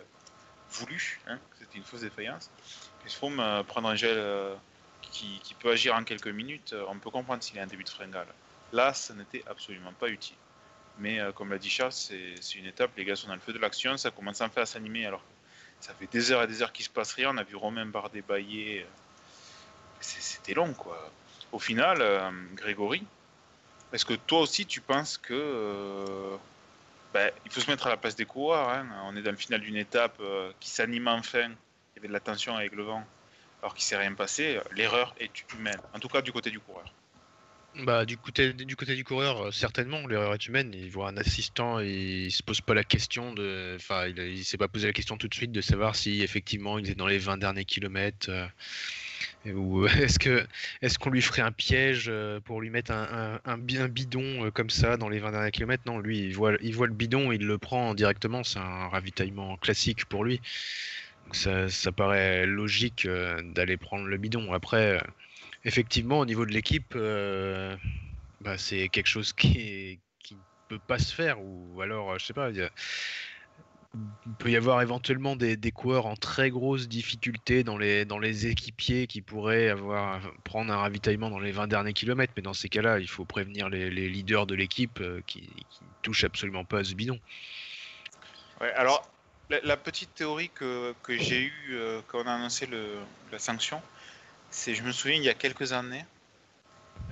voulu, 0.72 1.20
hein, 1.26 1.38
que 1.50 1.58
c'était 1.58 1.78
une 1.78 1.84
fausse 1.84 2.00
défaillance, 2.00 2.50
Chris 3.00 3.14
Froome 3.14 3.40
euh, 3.40 3.62
prendre 3.62 3.88
un 3.88 3.94
gel 3.94 4.16
euh, 4.16 4.54
qui, 5.00 5.40
peut 5.60 5.70
agir 5.70 5.94
en 5.94 6.04
quelques 6.04 6.28
minutes, 6.28 6.72
euh, 6.72 6.84
on 6.88 6.98
peut 6.98 7.10
comprendre 7.10 7.42
s'il 7.42 7.58
a 7.58 7.62
un 7.62 7.66
début 7.66 7.84
de 7.84 7.88
fringale. 7.88 8.26
Là, 8.72 8.94
ça 8.94 9.14
n'était 9.14 9.44
absolument 9.46 9.92
pas 9.92 10.08
utile. 10.08 10.36
Mais 10.98 11.20
comme 11.34 11.50
l'a 11.50 11.58
dit 11.58 11.70
Charles, 11.70 11.92
c'est 11.92 12.54
une 12.54 12.66
étape, 12.66 12.90
les 12.98 13.04
gars 13.06 13.16
sont 13.16 13.28
dans 13.28 13.34
le 13.34 13.40
feu 13.40 13.54
de 13.54 13.58
l'action, 13.58 13.96
ça 13.96 14.10
commence 14.10 14.42
enfin 14.42 14.60
à 14.60 14.66
s'animer 14.66 15.06
alors 15.06 15.22
ça 15.80 15.94
fait 15.94 16.06
des 16.06 16.30
heures 16.30 16.42
et 16.42 16.46
des 16.46 16.62
heures 16.62 16.72
qu'il 16.72 16.84
se 16.84 16.90
passe 16.90 17.14
rien. 17.14 17.34
On 17.34 17.38
a 17.38 17.42
vu 17.42 17.56
Romain 17.56 17.86
Bardet 17.86 18.20
bailler. 18.20 18.86
C'était 20.00 20.52
long 20.52 20.74
quoi. 20.74 21.10
Au 21.50 21.58
final, 21.58 21.98
Grégory, 22.54 23.04
est-ce 23.92 24.04
que 24.04 24.14
toi 24.14 24.40
aussi 24.40 24.66
tu 24.66 24.80
penses 24.80 25.18
que 25.18 25.34
euh, 25.34 26.36
ben, 27.12 27.30
il 27.44 27.52
faut 27.52 27.60
se 27.60 27.70
mettre 27.70 27.86
à 27.86 27.90
la 27.90 27.96
place 27.96 28.16
des 28.16 28.24
coureurs 28.24 28.68
hein. 28.70 28.86
On 29.04 29.16
est 29.16 29.22
dans 29.22 29.30
le 29.30 29.36
final 29.36 29.60
d'une 29.60 29.76
étape 29.76 30.16
euh, 30.20 30.52
qui 30.60 30.70
s'anime 30.70 31.08
enfin. 31.08 31.50
Il 31.50 31.96
y 31.96 31.98
avait 31.98 32.08
de 32.08 32.12
la 32.12 32.20
tension 32.20 32.56
avec 32.56 32.72
le 32.72 32.84
vent, 32.84 33.04
alors 33.60 33.74
qu'il 33.74 33.84
s'est 33.84 33.96
rien 33.96 34.14
passé. 34.14 34.58
L'erreur 34.70 35.14
est 35.18 35.30
humaine, 35.52 35.80
en 35.94 35.98
tout 35.98 36.08
cas 36.08 36.22
du 36.22 36.32
côté 36.32 36.50
du 36.50 36.58
coureur. 36.58 36.90
Bah, 37.74 38.05
du 38.05 38.19
côté 38.19 38.52
du, 38.52 38.76
coureur, 39.05 39.46
euh, 39.46 39.50
certainement, 39.50 40.06
l'erreur 40.06 40.34
est 40.34 40.46
humaine. 40.46 40.72
Il 40.74 40.91
voit 40.91 41.08
un 41.08 41.17
assistant 41.17 41.81
il 41.81 42.31
se 42.31 42.43
pose 42.43 42.60
pas 42.60 42.74
la 42.74 42.84
question 42.84 43.32
de. 43.32 43.72
Enfin, 43.76 44.08
il, 44.08 44.44
s'est 44.44 44.58
pas 44.58 44.69
posé 44.69 44.86
la 44.88 44.93
question 44.93 45.17
tout 45.17 45.26
de 45.26 45.34
suite 45.34 45.52
de 45.52 45.62
savoir 45.62 45.96
si 45.96 46.20
effectivement 46.22 46.79
il 46.79 46.91
est 46.91 46.94
dans 46.94 47.06
les 47.06 47.17
20 47.19 47.38
derniers 47.38 47.64
kilomètres. 47.64 48.29
euh, 48.29 48.46
ou 49.55 49.86
est-ce 49.86 50.19
que 50.19 50.46
est-ce 50.82 50.98
qu'on 50.98 51.10
lui 51.10 51.22
ferait 51.22 51.43
un 51.43 51.52
piège 51.52 52.06
euh, 52.08 52.41
pour 52.41 52.60
lui 52.60 52.69
mettre 52.70 52.91
un, 52.93 53.41
un, 53.44 53.52
un 53.52 53.58
bi- 53.58 53.79
un 53.79 53.88
bidon 53.88 54.50
comme 54.52 54.70
ça 54.70 54.96
dans 54.98 55.08
les 55.08 55.19
20 55.19 55.31
derniers 55.32 55.50
kilomètres? 55.50 55.84
Non, 55.86 55.98
lui, 55.98 56.19
il 56.20 56.34
voit, 56.34 56.52
le 56.52 56.86
bidon, 56.94 57.32
il 57.32 57.46
le 57.46 57.58
prend 57.58 57.94
directement. 57.94 58.44
C'est 58.44 58.58
un 58.58 58.88
ravitaillement 58.88 59.56
classique 59.56 60.05
pour 60.06 60.24
lui. 60.24 60.41
Donc 61.26 61.36
ça, 61.36 61.69
ça 61.70 61.93
paraît 61.93 62.46
logique 62.46 63.08
d'aller 63.44 63.76
prendre 63.79 64.06
le 64.06 64.17
bidon. 64.19 64.52
Après. 64.52 65.00
Effectivement, 65.64 66.19
au 66.19 66.26
niveau 66.26 66.44
de 66.44 66.50
l'équipe, 66.50 66.94
euh, 66.96 67.76
bah, 68.40 68.58
c'est 68.58 68.88
quelque 68.88 69.06
chose 69.06 69.32
qui, 69.32 70.00
ne 70.31 70.36
peut 70.69 70.81
pas 70.81 70.98
se 70.98 71.14
faire. 71.14 71.40
Ou 71.40 71.81
alors, 71.81 72.12
euh, 72.12 72.19
je 72.19 72.26
sais 72.26 72.32
pas, 72.32 72.50
il 72.50 72.69
peut 74.38 74.50
y 74.50 74.56
avoir 74.56 74.82
éventuellement 74.82 75.36
des, 75.36 75.56
coureurs 75.70 76.06
en 76.06 76.16
très 76.16 76.50
grosse 76.50 76.88
difficulté 76.88 77.62
dans 77.62 77.78
les, 77.78 78.46
équipiers 78.46 79.06
qui 79.06 79.22
pourraient 79.22 79.69
avoir, 79.69 80.20
prendre 80.42 80.72
un 80.72 80.78
ravitaillement 80.78 81.31
dans 81.31 81.38
les 81.38 81.52
20 81.52 81.69
derniers 81.69 81.92
kilomètres. 81.92 82.32
Mais 82.36 82.42
dans 82.42 82.54
ces 82.54 82.69
cas-là, 82.69 82.98
il 82.98 83.08
faut 83.08 83.24
prévenir 83.24 83.69
les, 83.69 83.90
leaders 83.90 84.46
de 84.46 84.56
l'équipe 84.56 85.00
euh, 85.00 85.20
qui, 85.28 85.42
ne 85.42 85.86
touchent 86.02 86.24
absolument 86.24 86.64
pas 86.64 86.81
à 86.81 86.84
ce 86.84 86.94
bidon. 86.94 87.20
Alors, 88.74 89.08
la, 89.50 89.76
petite 89.76 90.12
théorie 90.14 90.50
que, 90.52 90.94
j'ai 91.08 91.42
eue 91.42 91.78
quand 92.08 92.22
on 92.24 92.26
a 92.26 92.32
annoncé 92.32 92.69
la 93.31 93.38
sanction, 93.38 93.82
c'est, 94.52 94.74
je 94.74 94.82
me 94.82 94.92
souviens, 94.92 95.16
il 95.16 95.24
y 95.24 95.28
a 95.28 95.34
quelques 95.34 95.72
années, 95.72 96.04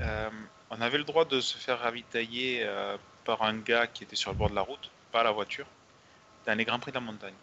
euh, 0.00 0.30
on 0.70 0.80
avait 0.80 0.98
le 0.98 1.04
droit 1.04 1.24
de 1.24 1.40
se 1.40 1.56
faire 1.56 1.80
ravitailler 1.80 2.62
euh, 2.62 2.96
par 3.24 3.42
un 3.42 3.58
gars 3.58 3.86
qui 3.86 4.04
était 4.04 4.14
sur 4.14 4.30
le 4.30 4.36
bord 4.36 4.50
de 4.50 4.54
la 4.54 4.60
route, 4.60 4.90
pas 5.10 5.22
la 5.24 5.32
voiture, 5.32 5.66
dans 6.46 6.56
les 6.56 6.64
Grands 6.64 6.78
Prix 6.78 6.92
de 6.92 6.96
la 6.96 7.00
montagne. 7.00 7.34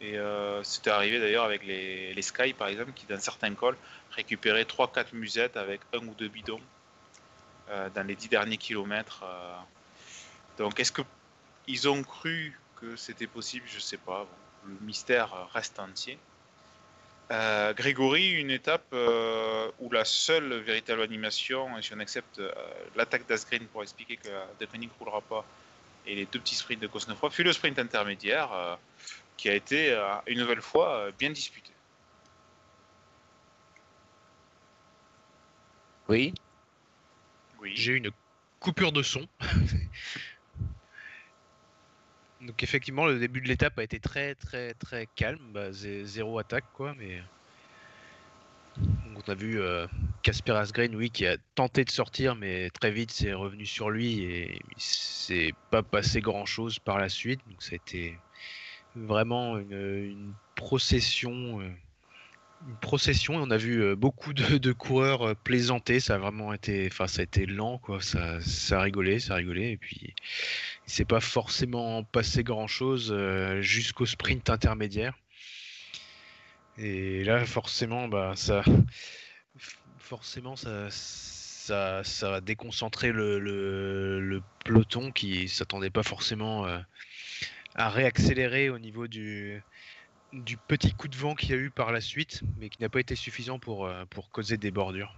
Et 0.00 0.18
euh, 0.18 0.62
c'était 0.62 0.90
arrivé 0.90 1.20
d'ailleurs 1.20 1.44
avec 1.44 1.64
les, 1.64 2.12
les 2.14 2.22
Sky, 2.22 2.52
par 2.54 2.68
exemple, 2.68 2.92
qui 2.92 3.06
dans 3.06 3.20
certains 3.20 3.54
cols 3.54 3.76
récupéraient 4.12 4.64
3-4 4.64 5.14
musettes 5.14 5.56
avec 5.56 5.80
un 5.94 6.06
ou 6.06 6.14
deux 6.14 6.28
bidons 6.28 6.60
dans 7.94 8.06
les 8.06 8.14
10 8.14 8.28
derniers 8.28 8.58
kilomètres. 8.58 9.24
Donc, 10.56 10.78
est-ce 10.78 10.92
que 10.92 11.02
ils 11.66 11.88
ont 11.88 12.04
cru 12.04 12.56
que 12.76 12.94
c'était 12.94 13.26
possible, 13.26 13.66
je 13.66 13.80
sais 13.80 13.96
pas. 13.96 14.24
Le 14.66 14.76
mystère 14.82 15.48
reste 15.52 15.80
entier. 15.80 16.16
Euh, 17.32 17.74
Grégory, 17.74 18.30
une 18.30 18.50
étape 18.50 18.86
euh, 18.92 19.68
où 19.80 19.90
la 19.90 20.04
seule 20.04 20.54
véritable 20.60 21.02
animation, 21.02 21.76
et 21.76 21.82
si 21.82 21.92
on 21.92 21.98
accepte 21.98 22.38
euh, 22.38 22.52
l'attaque 22.94 23.26
d'Asgreen 23.26 23.66
pour 23.66 23.82
expliquer 23.82 24.16
que 24.16 24.28
Deceuninck 24.60 24.90
ne 24.92 24.98
roulera 25.04 25.20
pas, 25.22 25.44
et 26.06 26.14
les 26.14 26.26
deux 26.26 26.38
petits 26.38 26.54
sprints 26.54 26.80
de 26.80 26.86
Cosnefroy, 26.86 27.30
fut 27.30 27.42
le 27.42 27.52
sprint 27.52 27.78
intermédiaire 27.78 28.52
euh, 28.52 28.76
qui 29.36 29.48
a 29.48 29.54
été 29.54 29.90
euh, 29.90 30.14
une 30.26 30.38
nouvelle 30.38 30.62
fois 30.62 30.96
euh, 30.96 31.12
bien 31.18 31.30
disputé. 31.30 31.72
Oui. 36.08 36.32
Oui. 37.60 37.72
J'ai 37.74 37.92
eu 37.92 37.96
une 37.96 38.10
coupure 38.60 38.92
de 38.92 39.02
son. 39.02 39.26
Donc 42.46 42.62
effectivement, 42.62 43.06
le 43.06 43.18
début 43.18 43.40
de 43.40 43.48
l'étape 43.48 43.78
a 43.78 43.82
été 43.82 44.00
très 44.00 44.34
très 44.34 44.74
très 44.74 45.06
calme, 45.08 45.52
bah, 45.52 45.70
zé- 45.72 46.04
zéro 46.04 46.38
attaque 46.38 46.66
quoi, 46.72 46.94
mais 46.94 47.22
on 49.04 49.20
a 49.30 49.34
vu 49.34 49.60
euh, 49.60 49.86
Casper 50.22 50.52
Asgreen, 50.52 50.94
oui, 50.94 51.10
qui 51.10 51.26
a 51.26 51.36
tenté 51.54 51.84
de 51.84 51.90
sortir, 51.90 52.34
mais 52.36 52.70
très 52.70 52.90
vite 52.90 53.10
c'est 53.12 53.32
revenu 53.32 53.64
sur 53.66 53.90
lui 53.90 54.20
et 54.22 54.60
il 54.76 54.82
s'est 54.82 55.54
pas 55.70 55.82
passé 55.82 56.20
grand 56.20 56.44
chose 56.46 56.78
par 56.78 56.98
la 56.98 57.08
suite. 57.08 57.46
Donc 57.48 57.62
ça 57.62 57.72
a 57.72 57.76
été 57.76 58.22
vraiment 58.94 59.58
une, 59.58 59.72
une 59.74 60.34
procession. 60.54 61.60
euh, 61.60 61.70
une 62.64 62.76
procession 62.78 63.34
on 63.36 63.50
a 63.50 63.56
vu 63.56 63.82
euh, 63.82 63.96
beaucoup 63.96 64.32
de, 64.32 64.72
coureurs 64.72 65.22
euh, 65.22 65.34
plaisanter. 65.34 66.00
Ça 66.00 66.14
a 66.14 66.18
vraiment 66.18 66.52
été 66.52 66.88
enfin 66.90 67.06
ça 67.06 67.20
a 67.20 67.24
été 67.24 67.46
lent 67.46 67.78
quoi. 67.78 68.00
Ça 68.00 68.40
ça 68.40 68.78
a 68.78 68.82
rigolé 68.82 69.20
ça 69.20 69.34
a 69.34 69.36
rigolé. 69.36 69.70
Et 69.70 69.76
puis 69.76 70.14
il 70.86 70.92
s'est 70.92 71.04
pas 71.04 71.20
forcément 71.20 72.04
passé 72.04 72.42
grand 72.44 72.66
chose 72.66 73.14
jusqu'au 73.60 74.06
sprint 74.06 74.50
intermédiaire. 74.50 75.14
Et 76.78 77.24
là 77.24 77.44
forcément 77.46 78.08
bah 78.08 78.32
ça 78.36 78.62
forcément 79.98 80.56
ça 80.56 80.88
ça, 81.66 82.04
ça 82.04 82.30
va 82.30 82.40
déconcentrer 82.40 83.10
le, 83.10 83.40
le- 83.40 84.42
peloton 84.64 85.10
qui 85.12 85.48
s'attendait 85.48 85.90
pas 85.90 86.04
forcément 86.04 86.66
euh, 86.66 86.78
à 87.74 87.88
réaccélérer 87.90 88.70
au 88.70 88.78
niveau 88.78 89.08
du, 89.08 89.62
du 90.32 90.56
petit 90.56 90.92
coup 90.92 91.08
de 91.08 91.16
vent 91.16 91.34
qu'il 91.34 91.50
y 91.50 91.54
a 91.54 91.56
eu 91.56 91.70
par 91.70 91.92
la 91.92 92.00
suite, 92.00 92.42
mais 92.58 92.68
qui 92.68 92.82
n'a 92.82 92.88
pas 92.88 93.00
été 93.00 93.14
suffisant 93.14 93.58
pour, 93.58 93.86
euh, 93.86 94.04
pour 94.10 94.30
causer 94.30 94.56
des 94.56 94.70
bordures. 94.70 95.14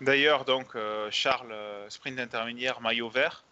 D'ailleurs, 0.00 0.44
donc, 0.44 0.74
euh, 0.74 1.08
Charles, 1.10 1.52
euh, 1.52 1.88
sprint 1.88 2.18
intermédiaire, 2.18 2.80
maillot 2.80 3.08
vert. 3.08 3.44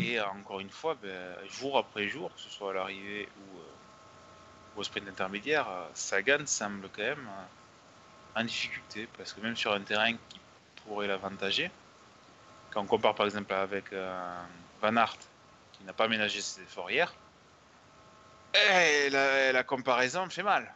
Et 0.00 0.18
euh, 0.18 0.24
encore 0.26 0.60
une 0.60 0.70
fois, 0.70 0.96
ben, 1.02 1.36
jour 1.48 1.78
après 1.78 2.08
jour, 2.08 2.32
que 2.34 2.40
ce 2.40 2.48
soit 2.48 2.70
à 2.70 2.74
l'arrivée 2.74 3.28
ou 3.38 3.58
euh, 3.58 3.62
au 4.76 4.82
sprint 4.82 5.08
intermédiaire, 5.08 5.66
Sagan 5.94 6.46
semble 6.46 6.88
quand 6.90 7.02
même 7.02 7.28
euh, 7.28 8.40
en 8.40 8.44
difficulté. 8.44 9.08
Parce 9.16 9.32
que 9.32 9.40
même 9.40 9.56
sur 9.56 9.72
un 9.72 9.80
terrain 9.80 10.12
qui 10.12 10.40
pourrait 10.84 11.08
l'avantager, 11.08 11.70
quand 12.70 12.82
on 12.82 12.86
compare 12.86 13.14
par 13.14 13.26
exemple 13.26 13.52
avec 13.52 13.92
euh, 13.92 14.42
Van 14.80 14.96
Aert, 14.96 15.16
qui 15.72 15.84
n'a 15.84 15.92
pas 15.92 16.08
ménagé 16.08 16.40
ses 16.40 16.62
efforts 16.62 16.90
hier, 16.90 17.12
eh, 18.54 19.10
la, 19.10 19.52
la 19.52 19.62
comparaison 19.64 20.24
me 20.24 20.30
fait 20.30 20.42
mal. 20.42 20.72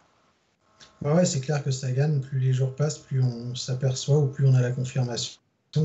Ouais, 1.03 1.25
c'est 1.25 1.41
clair 1.41 1.63
que 1.63 1.71
Sagan, 1.71 2.21
plus 2.21 2.39
les 2.39 2.53
jours 2.53 2.75
passent, 2.75 2.99
plus 2.99 3.23
on 3.23 3.55
s'aperçoit 3.55 4.19
ou 4.19 4.29
plus 4.29 4.47
on 4.47 4.55
a 4.55 4.61
la 4.61 4.71
confirmation 4.71 5.41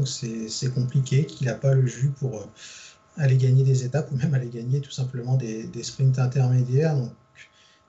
c'est 0.05 0.50
c'est 0.50 0.74
compliqué, 0.74 1.25
qu'il 1.25 1.48
n'a 1.48 1.55
pas 1.55 1.74
le 1.74 1.86
jus 1.88 2.10
pour 2.10 2.41
euh, 2.41 2.46
aller 3.17 3.38
gagner 3.38 3.63
des 3.63 3.86
étapes 3.86 4.12
ou 4.12 4.17
même 4.17 4.34
aller 4.34 4.50
gagner 4.50 4.81
tout 4.81 4.91
simplement 4.91 5.36
des, 5.36 5.63
des 5.63 5.84
sprints 5.84 6.19
intermédiaires. 6.19 6.96
Donc, 6.96 7.12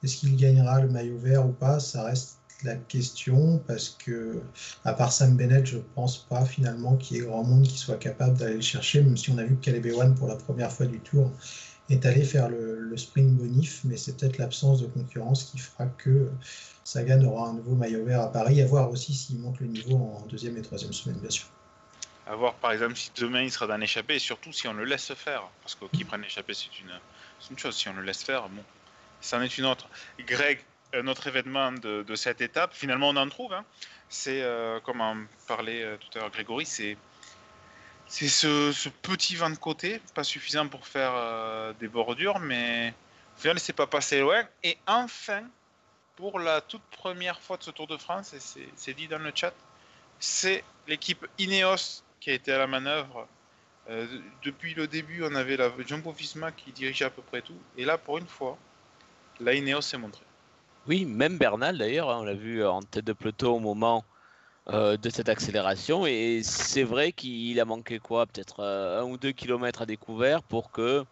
est-ce 0.02 0.16
qu'il 0.16 0.36
gagnera 0.36 0.80
le 0.80 0.88
maillot 0.88 1.18
vert 1.18 1.46
ou 1.46 1.52
pas? 1.52 1.78
Ça 1.78 2.04
reste 2.04 2.38
la 2.64 2.76
question 2.76 3.58
parce 3.66 3.90
que, 3.90 4.40
à 4.84 4.92
part 4.92 5.12
Sam 5.12 5.36
Bennett, 5.36 5.66
je 5.66 5.78
pense 5.94 6.18
pas 6.18 6.44
finalement 6.44 6.96
qu'il 6.96 7.18
y 7.18 7.20
ait 7.20 7.24
grand 7.24 7.44
monde 7.44 7.64
qui 7.64 7.78
soit 7.78 7.96
capable 7.96 8.38
d'aller 8.38 8.54
le 8.54 8.60
chercher, 8.60 9.02
même 9.02 9.16
si 9.16 9.30
on 9.30 9.38
a 9.38 9.44
vu 9.44 9.56
que 9.56 9.64
Caleb 9.64 9.86
Ewan, 9.86 10.14
pour 10.14 10.28
la 10.28 10.36
première 10.36 10.72
fois 10.72 10.86
du 10.86 11.00
tour, 11.00 11.30
est 11.90 12.06
allé 12.06 12.22
faire 12.24 12.48
le, 12.48 12.78
le 12.80 12.96
sprint 12.96 13.30
bonif, 13.36 13.80
mais 13.84 13.96
c'est 13.96 14.16
peut-être 14.16 14.38
l'absence 14.38 14.80
de 14.80 14.86
concurrence 14.86 15.44
qui 15.44 15.58
fera 15.58 15.86
que 15.86 16.30
Sagan 16.84 17.22
aura 17.24 17.48
un 17.48 17.54
nouveau 17.54 17.74
maillot 17.74 18.04
vert 18.04 18.20
à 18.20 18.32
Paris. 18.32 18.62
À 18.62 18.66
voir 18.66 18.90
aussi 18.90 19.12
s'il 19.12 19.38
monte 19.38 19.60
le 19.60 19.66
niveau 19.66 19.96
en 19.96 20.26
deuxième 20.28 20.56
et 20.56 20.62
troisième 20.62 20.92
semaine, 20.92 21.18
bien 21.18 21.30
sûr. 21.30 21.46
À 22.26 22.36
voir 22.36 22.54
par 22.54 22.72
exemple 22.72 22.94
si 22.96 23.10
demain 23.16 23.42
il 23.42 23.50
sera 23.50 23.66
dans 23.66 23.76
l'échappée 23.76 24.14
et 24.14 24.18
surtout 24.20 24.52
si 24.52 24.68
on 24.68 24.72
le 24.72 24.84
laisse 24.84 25.12
faire. 25.14 25.42
Parce 25.62 25.74
que 25.74 25.84
qui 25.86 26.04
prenne 26.04 26.22
l'échappée 26.22 26.54
c'est 26.54 26.80
une, 26.80 26.92
une 27.50 27.58
chose, 27.58 27.76
si 27.76 27.88
on 27.88 27.94
le 27.94 28.02
laisse 28.02 28.22
faire, 28.22 28.48
bon, 28.48 28.62
c'en 29.20 29.42
est 29.42 29.58
une 29.58 29.66
autre. 29.66 29.88
Greg, 30.20 30.60
un 30.94 31.06
autre 31.08 31.26
événement 31.26 31.72
de, 31.72 32.04
de 32.06 32.14
cette 32.14 32.40
étape, 32.40 32.72
finalement 32.72 33.08
on 33.08 33.16
en 33.16 33.28
trouve, 33.28 33.52
hein, 33.52 33.64
c'est 34.08 34.42
euh, 34.42 34.78
comme 34.80 35.00
en 35.00 35.16
parlait 35.48 35.82
euh, 35.82 35.96
tout 35.96 36.18
à 36.18 36.22
l'heure 36.22 36.30
Grégory, 36.30 36.66
c'est 36.66 36.96
c'est 38.10 38.26
ce, 38.28 38.88
petit 38.88 39.36
vent 39.36 39.50
de 39.50 39.56
côté, 39.56 40.02
pas 40.14 40.24
suffisant 40.24 40.66
pour 40.66 40.84
faire 40.84 41.12
euh, 41.14 41.72
des 41.78 41.86
bordures, 41.86 42.40
mais 42.40 42.92
au 43.36 43.40
final 43.40 43.60
c'est 43.60 43.72
pas 43.72 43.86
passé 43.86 44.18
loin. 44.18 44.42
Et 44.64 44.76
enfin, 44.88 45.44
pour 46.16 46.40
la 46.40 46.60
toute 46.60 46.82
première 46.90 47.40
fois 47.40 47.56
de 47.56 47.62
ce 47.62 47.70
Tour 47.70 47.86
de 47.86 47.96
France, 47.96 48.34
et 48.34 48.40
c'est- 48.40 48.94
dit 48.94 49.06
dans 49.06 49.20
le 49.20 49.30
chat, 49.32 49.54
c'est 50.18 50.64
l'équipe 50.88 51.24
Ineos 51.38 52.02
qui 52.18 52.30
a 52.30 52.34
été 52.34 52.52
à 52.52 52.58
la 52.58 52.66
manœuvre. 52.66 53.28
Euh, 53.88 54.06
depuis 54.42 54.74
le 54.74 54.88
début, 54.88 55.22
on 55.22 55.34
avait 55.36 55.56
la 55.56 55.70
Jumbo 55.86 56.10
Visma 56.10 56.50
qui 56.50 56.72
dirigeait 56.72 57.04
à 57.04 57.10
peu 57.10 57.22
près 57.22 57.42
tout. 57.42 57.58
Et 57.76 57.84
là, 57.84 57.96
pour 57.96 58.18
une 58.18 58.26
fois, 58.26 58.58
la 59.38 59.54
Ineos 59.54 59.82
s'est 59.82 59.98
montrée. 59.98 60.26
Oui, 60.88 61.04
même 61.04 61.38
Bernal 61.38 61.78
d'ailleurs, 61.78 62.10
hein, 62.10 62.18
on 62.22 62.24
l'a 62.24 62.34
vu 62.34 62.66
en 62.66 62.82
tête 62.82 63.04
de 63.04 63.12
peloton 63.12 63.52
au 63.52 63.60
moment 63.60 64.04
euh, 64.72 64.96
de 64.96 65.10
cette 65.10 65.28
accélération. 65.28 66.06
Et 66.06 66.42
c'est 66.42 66.84
vrai 66.84 67.12
qu'il 67.12 67.58
a 67.60 67.64
manqué 67.64 67.98
quoi 67.98 68.26
Peut-être 68.26 68.60
euh, 68.60 69.00
un 69.00 69.04
ou 69.04 69.16
deux 69.16 69.32
kilomètres 69.32 69.82
à 69.82 69.86
découvert 69.86 70.42
pour 70.42 70.70
que 70.70 71.04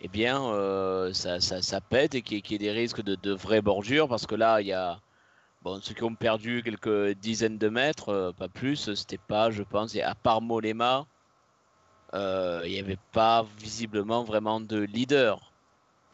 eh 0.00 0.08
bien, 0.08 0.42
euh, 0.42 1.12
ça, 1.12 1.40
ça, 1.40 1.80
pète 1.80 2.14
et 2.14 2.22
qu'il 2.22 2.38
y, 2.38 2.54
ait- 2.54 2.58
des 2.58 2.70
risques 2.70 3.02
de, 3.02 3.14
de 3.16 3.32
vraies 3.32 3.62
bordures. 3.62 4.08
Parce 4.08 4.26
que 4.26 4.34
là, 4.34 4.60
il 4.60 4.68
y 4.68 4.72
a 4.72 4.98
bon, 5.62 5.80
ceux 5.82 5.94
qui 5.94 6.04
ont 6.04 6.14
perdu 6.14 6.62
quelques 6.62 7.10
dizaines 7.18 7.58
de 7.58 7.68
mètres, 7.68 8.32
pas 8.38 8.48
plus. 8.48 8.94
C'était 8.94 9.18
pas, 9.18 9.50
je 9.50 9.62
pense, 9.62 9.94
à 9.96 10.14
part 10.14 10.40
Molema, 10.42 11.06
il 12.14 12.70
n'y 12.70 12.78
avait 12.78 12.98
pas 13.12 13.46
visiblement 13.58 14.24
vraiment 14.24 14.60
de 14.60 14.78
leader. 14.80 15.50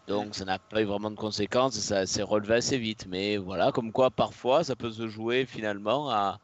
Donc 0.06 0.34
ça 0.36 0.44
n'a 0.44 0.58
pas 0.58 0.82
eu 0.82 0.84
vraiment 0.84 1.10
de 1.10 1.16
conséquences 1.16 1.78
ça 1.80 2.06
s'est 2.06 2.22
relevé 2.22 2.54
assez 2.54 2.78
vite. 2.78 3.06
Mais 3.08 3.36
voilà, 3.36 3.72
comme 3.72 3.92
quoi 3.92 4.10
parfois 4.10 4.62
ça 4.64 4.76
peut 4.76 4.90
se 4.90 5.08
jouer 5.08 5.46
finalement 5.46 6.10
à, 6.10 6.38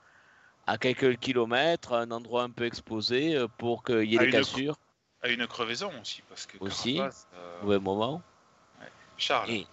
à 0.66 0.78
quelques 0.78 1.18
kilomètres, 1.18 1.92
à 1.92 2.00
un 2.00 2.10
endroit 2.10 2.44
un 2.44 2.50
peu 2.50 2.64
exposé 2.64 3.36
euh, 3.36 3.48
pour 3.58 3.82
qu'il 3.84 4.04
y 4.04 4.16
ait 4.16 4.20
À 4.20 4.24
des 4.24 4.30
cassures 4.30 4.78
À 5.22 5.28
une 5.28 5.46
crevaison 5.46 5.90
aussi, 6.00 6.22
parce 6.28 6.46
que 6.46 6.56
Aussi. 6.60 6.96
Carapaz, 6.96 7.26
euh, 7.64 7.80
moment. 7.80 8.22
Charles, 9.16 9.50
Et- 9.50 9.66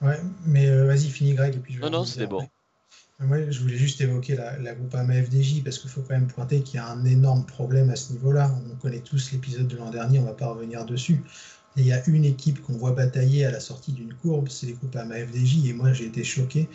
Ouais, 0.00 0.20
mais 0.46 0.68
euh, 0.68 0.86
vas-y, 0.86 1.10
finis 1.10 1.34
Greg 1.34 1.54
et 1.54 1.58
puis 1.58 1.74
je 1.74 1.78
vais 1.78 1.84
Non, 1.84 1.98
non, 1.98 2.04
c'était 2.06 2.26
bon. 2.26 2.48
Moi, 3.18 3.50
je 3.50 3.60
voulais 3.60 3.76
juste 3.76 4.00
évoquer 4.00 4.36
la, 4.36 4.58
la 4.58 4.74
Groupama 4.74 5.14
FDJ 5.22 5.62
parce 5.62 5.78
qu'il 5.78 5.90
faut 5.90 6.00
quand 6.00 6.14
même 6.14 6.26
pointer 6.28 6.62
qu'il 6.62 6.76
y 6.76 6.78
a 6.78 6.88
un 6.88 7.04
énorme 7.04 7.44
problème 7.44 7.90
à 7.90 7.96
ce 7.96 8.12
niveau-là. 8.12 8.50
On 8.72 8.76
connaît 8.76 9.00
tous 9.00 9.32
l'épisode 9.32 9.68
de 9.68 9.76
l'an 9.76 9.90
dernier, 9.90 10.18
on 10.18 10.22
ne 10.22 10.28
va 10.28 10.34
pas 10.34 10.48
revenir 10.48 10.84
dessus. 10.86 11.22
Et 11.76 11.80
il 11.80 11.86
y 11.86 11.92
a 11.92 12.02
une 12.08 12.24
équipe 12.24 12.62
qu'on 12.62 12.72
voit 12.72 12.92
batailler 12.92 13.44
à 13.44 13.50
la 13.50 13.60
sortie 13.60 13.92
d'une 13.92 14.14
courbe, 14.14 14.48
c'est 14.48 14.66
les 14.66 14.72
Groupama 14.72 15.14
FDJ. 15.16 15.68
Et 15.68 15.72
moi, 15.72 15.92
j'ai 15.92 16.06
été 16.06 16.24
choqué 16.24 16.68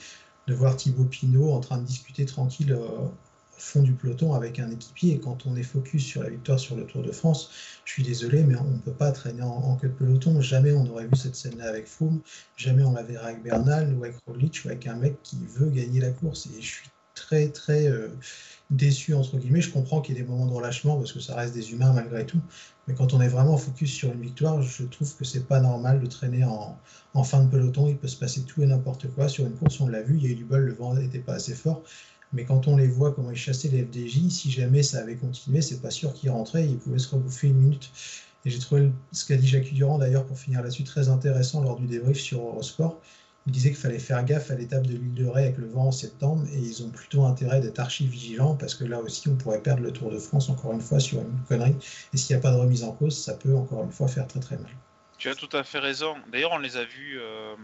de 0.48 0.54
voir 0.54 0.78
Thibaut 0.78 1.06
Pinot 1.06 1.52
en 1.52 1.60
train 1.60 1.80
de 1.80 1.86
discuter 1.86 2.26
tranquille 2.26 2.72
euh, 2.72 3.08
fond 3.58 3.82
du 3.82 3.94
peloton 3.94 4.34
avec 4.34 4.60
un 4.60 4.70
équipier. 4.70 5.14
Et 5.14 5.20
quand 5.20 5.46
on 5.46 5.56
est 5.56 5.64
focus 5.64 6.06
sur 6.06 6.24
la 6.24 6.30
victoire 6.30 6.60
sur 6.60 6.76
le 6.76 6.86
Tour 6.86 7.04
de 7.04 7.12
France, 7.12 7.50
je 7.86 7.94
suis 7.94 8.04
désolé, 8.04 8.44
mais 8.44 8.56
on 8.56 8.72
ne 8.72 8.80
peut 8.80 8.92
pas 8.92 9.12
traîner 9.12 9.42
en, 9.42 9.76
queue 9.76 9.90
de 9.90 9.94
peloton. 9.94 10.42
Jamais 10.42 10.72
on 10.74 10.86
aurait 10.88 11.06
vu 11.06 11.16
cette 11.16 11.36
scène-là 11.36 11.68
avec 11.68 11.88
Froome. 11.88 12.22
Jamais 12.56 12.84
on 12.84 12.94
la 12.94 13.04
verra 13.04 13.28
avec 13.28 13.44
Bernal 13.44 13.94
ou 13.96 14.04
avec 14.04 14.18
Roglic 14.26 14.62
ou 14.66 14.70
avec 14.70 14.88
un 14.88 14.96
mec 14.96 15.22
qui 15.24 15.38
veut 15.48 15.70
gagner 15.70 16.00
la 16.00 16.12
course. 16.12 16.48
Et 16.48 16.62
je 16.62 16.68
suis 16.68 16.90
très 17.16 17.50
très 17.50 17.88
euh, 17.88 18.10
déçu 18.70 19.14
entre 19.14 19.38
guillemets. 19.38 19.62
Je 19.62 19.72
comprends 19.72 20.02
qu'il 20.02 20.16
y 20.16 20.20
ait 20.20 20.22
des 20.22 20.28
moments 20.28 20.46
de 20.46 20.54
relâchement 20.54 20.98
parce 20.98 21.12
que 21.12 21.20
ça 21.20 21.36
reste 21.36 21.54
des 21.54 21.72
humains 21.72 21.94
malgré 21.94 22.26
tout. 22.26 22.42
Mais 22.88 22.94
quand 22.94 23.14
on 23.14 23.22
est 23.22 23.28
vraiment 23.28 23.58
focus 23.58 23.92
sur 23.92 24.12
une 24.12 24.22
victoire, 24.22 24.62
je 24.62 24.84
trouve 24.84 25.16
que 25.16 25.26
c'est 25.26 25.46
pas 25.48 25.60
normal 25.60 26.00
de 26.00 26.06
traîner 26.06 26.44
en, 26.44 26.78
en 27.14 27.24
fin 27.24 27.44
de 27.44 27.50
peloton. 27.50 27.88
Il 27.90 27.98
peut 27.98 28.08
se 28.08 28.18
passer 28.18 28.44
tout 28.44 28.62
et 28.62 28.68
n'importe 28.68 29.08
quoi. 29.14 29.28
Sur 29.28 29.46
une 29.46 29.56
course, 29.56 29.82
on 29.82 29.88
l'a 29.88 30.02
vu, 30.02 30.18
il 30.18 30.24
y 30.24 30.28
a 30.28 30.30
eu 30.30 30.36
du 30.36 30.46
bol, 30.46 30.62
le 30.62 30.74
vent 30.74 30.94
n'était 30.94 31.20
pas 31.20 31.34
assez 31.34 31.54
fort. 31.54 31.84
Mais 32.34 32.46
quand 32.46 32.68
on 32.68 32.76
les 32.76 32.88
voit, 32.88 33.14
comment 33.14 33.32
ils 33.32 33.38
chassaient 33.38 33.70
les 33.70 33.84
FDJ, 33.84 34.30
si 34.30 34.52
jamais 34.52 34.84
ça 34.84 35.00
avait 35.00 35.16
continué, 35.16 35.62
c'est 35.62 35.82
pas 35.82 35.92
sûr 35.92 36.14
qu'ils 36.14 36.30
rentraient, 36.30 36.66
ils 36.66 36.78
pouvaient 36.78 37.00
se 37.00 37.14
rebouffer 37.14 37.48
une 37.48 37.58
minute. 37.58 37.90
Et 38.46 38.50
j'ai 38.50 38.60
trouvé 38.60 38.92
ce 39.12 39.26
qu'a 39.26 39.36
dit 39.36 39.48
Jacques 39.48 39.74
Durand 39.74 39.98
d'ailleurs 39.98 40.26
pour 40.26 40.38
finir 40.38 40.62
là-dessus 40.62 40.84
très 40.84 41.10
intéressant 41.10 41.62
lors 41.62 41.78
du 41.78 41.88
débrief 41.88 42.20
sur 42.20 42.42
Eurosport. 42.42 43.00
Il 43.46 43.54
disait 43.54 43.70
qu'il 43.70 43.78
fallait 43.78 44.00
faire 44.00 44.24
gaffe 44.26 44.52
à 44.52 44.56
l'étape 44.56 44.86
de 44.86 44.94
l'île 44.94 45.14
de 45.14 45.26
Ré 45.26 45.44
avec 45.44 45.58
le 45.58 45.68
vent 45.68 45.88
en 45.88 45.92
septembre 45.92 46.46
et 46.52 46.58
ils 46.58 46.84
ont 46.84 46.90
plutôt 46.90 47.24
intérêt 47.24 47.62
d'être 47.62 47.80
archi 47.80 48.06
vigilants 48.06 48.56
parce 48.56 48.76
que 48.76 48.84
là 48.84 49.00
aussi 49.00 49.30
on 49.30 49.36
pourrait 49.36 49.62
perdre 49.62 49.82
le 49.82 49.92
Tour 49.92 50.12
de 50.12 50.20
France 50.20 50.50
encore 50.50 50.74
une 50.74 50.82
fois 50.82 51.00
sur 51.00 51.22
une 51.22 51.40
connerie. 51.48 51.76
Et 52.14 52.18
s'il 52.18 52.36
n'y 52.36 52.40
a 52.40 52.44
pas 52.44 52.52
de 52.52 52.58
remise 52.58 52.84
en 52.84 52.92
cause, 52.92 53.18
ça 53.18 53.36
peut 53.36 53.56
encore 53.56 53.84
une 53.84 53.92
fois 53.92 54.10
faire 54.10 54.28
très 54.28 54.42
très 54.42 54.58
mal. 54.58 54.72
tu 55.18 55.30
as 55.30 55.36
tout 55.36 55.50
à 55.54 55.64
fait 55.64 55.80
raison. 55.80 56.16
D'ailleurs, 56.30 56.52
on 56.52 56.60
les 56.60 56.76
a 56.76 56.84
vus. 56.84 57.20
euh, 57.20 57.56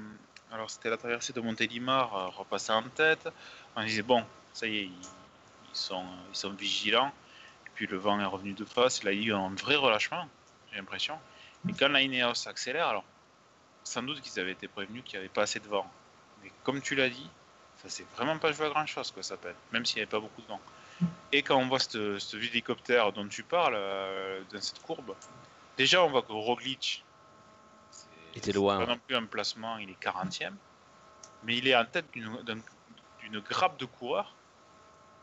alors, 0.53 0.70
c'était 0.70 0.89
la 0.89 0.98
traversée 0.98 1.34
de 1.34 1.41
Montélimar, 1.41 2.15
euh, 2.15 2.27
repasser 2.27 2.72
en 2.72 2.84
tête. 2.84 3.27
On 3.75 3.84
disait, 3.84 4.03
bon, 4.03 4.24
ça 4.53 4.67
y 4.67 4.77
est, 4.77 4.83
ils, 4.86 4.91
ils 5.72 5.75
sont, 5.75 6.05
ils 6.29 6.36
sont 6.36 6.51
vigilants. 6.51 7.13
Et 7.67 7.69
puis 7.75 7.88
le 7.88 7.98
vent 7.98 8.19
est 8.19 8.25
revenu 8.25 8.53
de 8.53 8.65
face. 8.65 9.03
Là, 9.03 9.12
il 9.12 9.19
y 9.22 9.24
a 9.24 9.27
eu 9.27 9.33
un 9.33 9.50
vrai 9.55 9.75
relâchement, 9.75 10.27
j'ai 10.72 10.77
l'impression. 10.77 11.17
Et 11.69 11.74
quand 11.74 11.88
la 11.89 12.01
Ineos 12.01 12.48
accélère, 12.48 12.88
alors, 12.88 13.05
sans 13.83 14.03
doute 14.03 14.22
qu'ils 14.22 14.39
avaient 14.39 14.51
été 14.51 14.67
prévenus 14.67 15.03
qu'il 15.03 15.17
n'y 15.19 15.25
avait 15.25 15.33
pas 15.33 15.43
assez 15.43 15.60
de 15.60 15.67
vent. 15.67 15.91
Mais 16.41 16.51
comme 16.63 16.81
tu 16.81 16.95
l'as 16.95 17.10
dit, 17.10 17.29
ça 17.81 17.89
s'est 17.89 18.05
vraiment 18.15 18.38
pas 18.38 18.51
joué 18.51 18.67
à 18.67 18.69
grand 18.69 18.86
chose, 18.86 19.12
quoi, 19.12 19.24
ça 19.24 19.38
peut 19.38 19.50
être, 19.50 19.60
même 19.72 19.86
s'il 19.86 19.98
n'y 19.98 20.01
avait 20.03 20.10
pas 20.12 20.19
beaucoup 20.19 20.41
de 20.41 20.48
vent. 20.48 20.62
Et 21.31 21.41
quand 21.41 21.57
on 21.57 21.67
voit 21.67 21.79
ce 21.79 22.19
ce 22.19 22.38
hélicoptère 22.38 23.12
dont 23.12 23.27
tu 23.27 23.43
parles, 23.43 23.74
euh, 23.75 24.43
dans 24.51 24.62
cette 24.62 24.79
courbe, 24.81 25.15
déjà 25.77 26.03
on 26.03 26.10
voit 26.10 26.22
que 26.22 26.31
Roglic, 26.31 27.03
c'est- 27.91 28.51
loin, 28.53 28.77
Pas 28.77 28.86
non 28.86 29.00
plus 29.07 29.15
un 29.15 29.25
placement, 29.25 29.77
il 29.79 29.89
est 29.89 30.00
40e, 30.00 30.55
mais 31.43 31.57
il 31.57 31.67
est 31.67 31.75
en 31.75 31.86
tête 31.86 32.10
d'une 32.12 32.41
d'un- 32.43 32.62
d'une 33.19 33.39
grappe 33.39 33.77
de 33.79 33.86
coureurs 33.86 34.36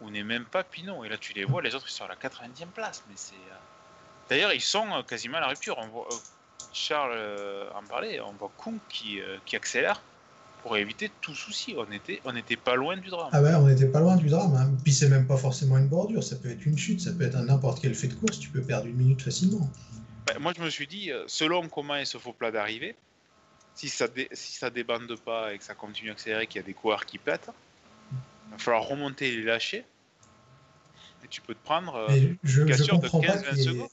où 0.01 0.11
n'est 0.11 0.23
même 0.25 0.45
pas 0.45 0.65
Pinot. 0.65 1.05
Et 1.05 1.09
là 1.09 1.19
tu 1.19 1.33
les 1.33 1.45
vois, 1.45 1.63
les 1.63 1.75
autres 1.75 1.87
ils 1.89 1.93
sont 1.93 2.05
à 2.05 2.09
la 2.09 2.17
90e 2.17 2.69
place, 2.69 3.03
mais 3.09 3.15
c'est. 3.17 3.35
euh, 3.35 3.57
D'ailleurs, 4.29 4.53
ils 4.53 4.61
sont 4.61 4.87
euh, 4.93 5.03
quasiment 5.03 5.39
à 5.39 5.41
la 5.41 5.49
rupture. 5.49 5.77
On 5.79 5.89
voit, 5.89 6.07
euh, 6.13 6.17
Charles 6.73 7.19
en 7.75 7.83
parlait, 7.83 8.21
on 8.21 8.33
voit 8.33 8.53
Kuhn 8.63 8.79
qui, 8.89 9.21
qui 9.45 9.57
accélère 9.57 10.01
pour 10.63 10.77
éviter 10.77 11.09
tout 11.21 11.35
souci. 11.35 11.75
On 11.77 11.91
était, 11.91 12.21
on 12.25 12.37
était 12.37 12.57
pas 12.57 12.77
loin 12.77 12.97
du 12.97 13.09
drame. 13.09 13.31
Ah 13.33 13.43
ouais, 13.43 13.55
on 13.55 13.67
n'était 13.67 13.89
pas 13.89 13.99
loin 14.01 14.17
du 14.17 14.29
drame. 14.29 14.55
hein. 14.55 14.71
Puis 14.85 14.93
c'est 14.93 15.09
même 15.09 15.27
pas 15.27 15.37
forcément 15.37 15.79
une 15.79 15.89
bordure, 15.89 16.23
ça 16.23 16.37
peut 16.37 16.51
être 16.51 16.65
une 16.65 16.79
chute, 16.79 17.01
ça 17.01 17.13
peut 17.13 17.25
être 17.25 17.39
n'importe 17.39 17.81
quel 17.83 17.95
fait 17.95 18.07
de 18.09 18.15
course, 18.15 18.39
tu 18.39 18.51
peux 18.51 18.63
perdre 18.63 18.87
une 18.87 18.97
minute 18.97 19.21
facilement. 19.23 19.69
Bah, 20.27 20.35
moi, 20.39 20.53
je 20.57 20.63
me 20.63 20.71
suis 20.71 20.87
dit, 20.87 21.11
selon 21.27 21.69
comment 21.69 21.97
est 21.97 22.05
ce 22.05 22.19
faux 22.19 22.33
plat 22.33 22.51
d'arrivée, 22.53 22.95
si 23.75 23.89
ça, 23.89 24.07
dé- 24.07 24.29
si 24.33 24.53
ça 24.53 24.71
débande 24.71 25.13
pas 25.25 25.53
et 25.55 25.59
que 25.59 25.65
ça 25.65 25.75
continue 25.75 26.11
à 26.11 26.13
accélérer, 26.13 26.47
qu'il 26.47 26.61
y 26.61 26.65
a 26.65 26.67
des 26.67 26.75
coureurs 26.75 27.05
qui 27.07 27.19
pètent, 27.19 27.51
il 28.51 28.53
va 28.53 28.59
falloir 28.59 28.87
remonter 28.87 29.29
et 29.33 29.37
les 29.37 29.43
lâcher. 29.45 29.85
Et 31.25 31.29
tu 31.29 31.41
peux 31.41 31.55
te 31.55 31.63
prendre 31.65 31.95
euh, 31.95 32.07
Mais 32.09 32.21
je, 32.21 32.29
une 32.29 32.39
je 32.43 32.63
cassure 32.65 32.99
de 32.99 33.09
comprends 33.09 33.21
pas 33.21 33.37
15-20 33.37 33.49
qu'il 33.49 33.59
y 33.59 33.61
ait- 33.61 33.65
secondes. 33.65 33.89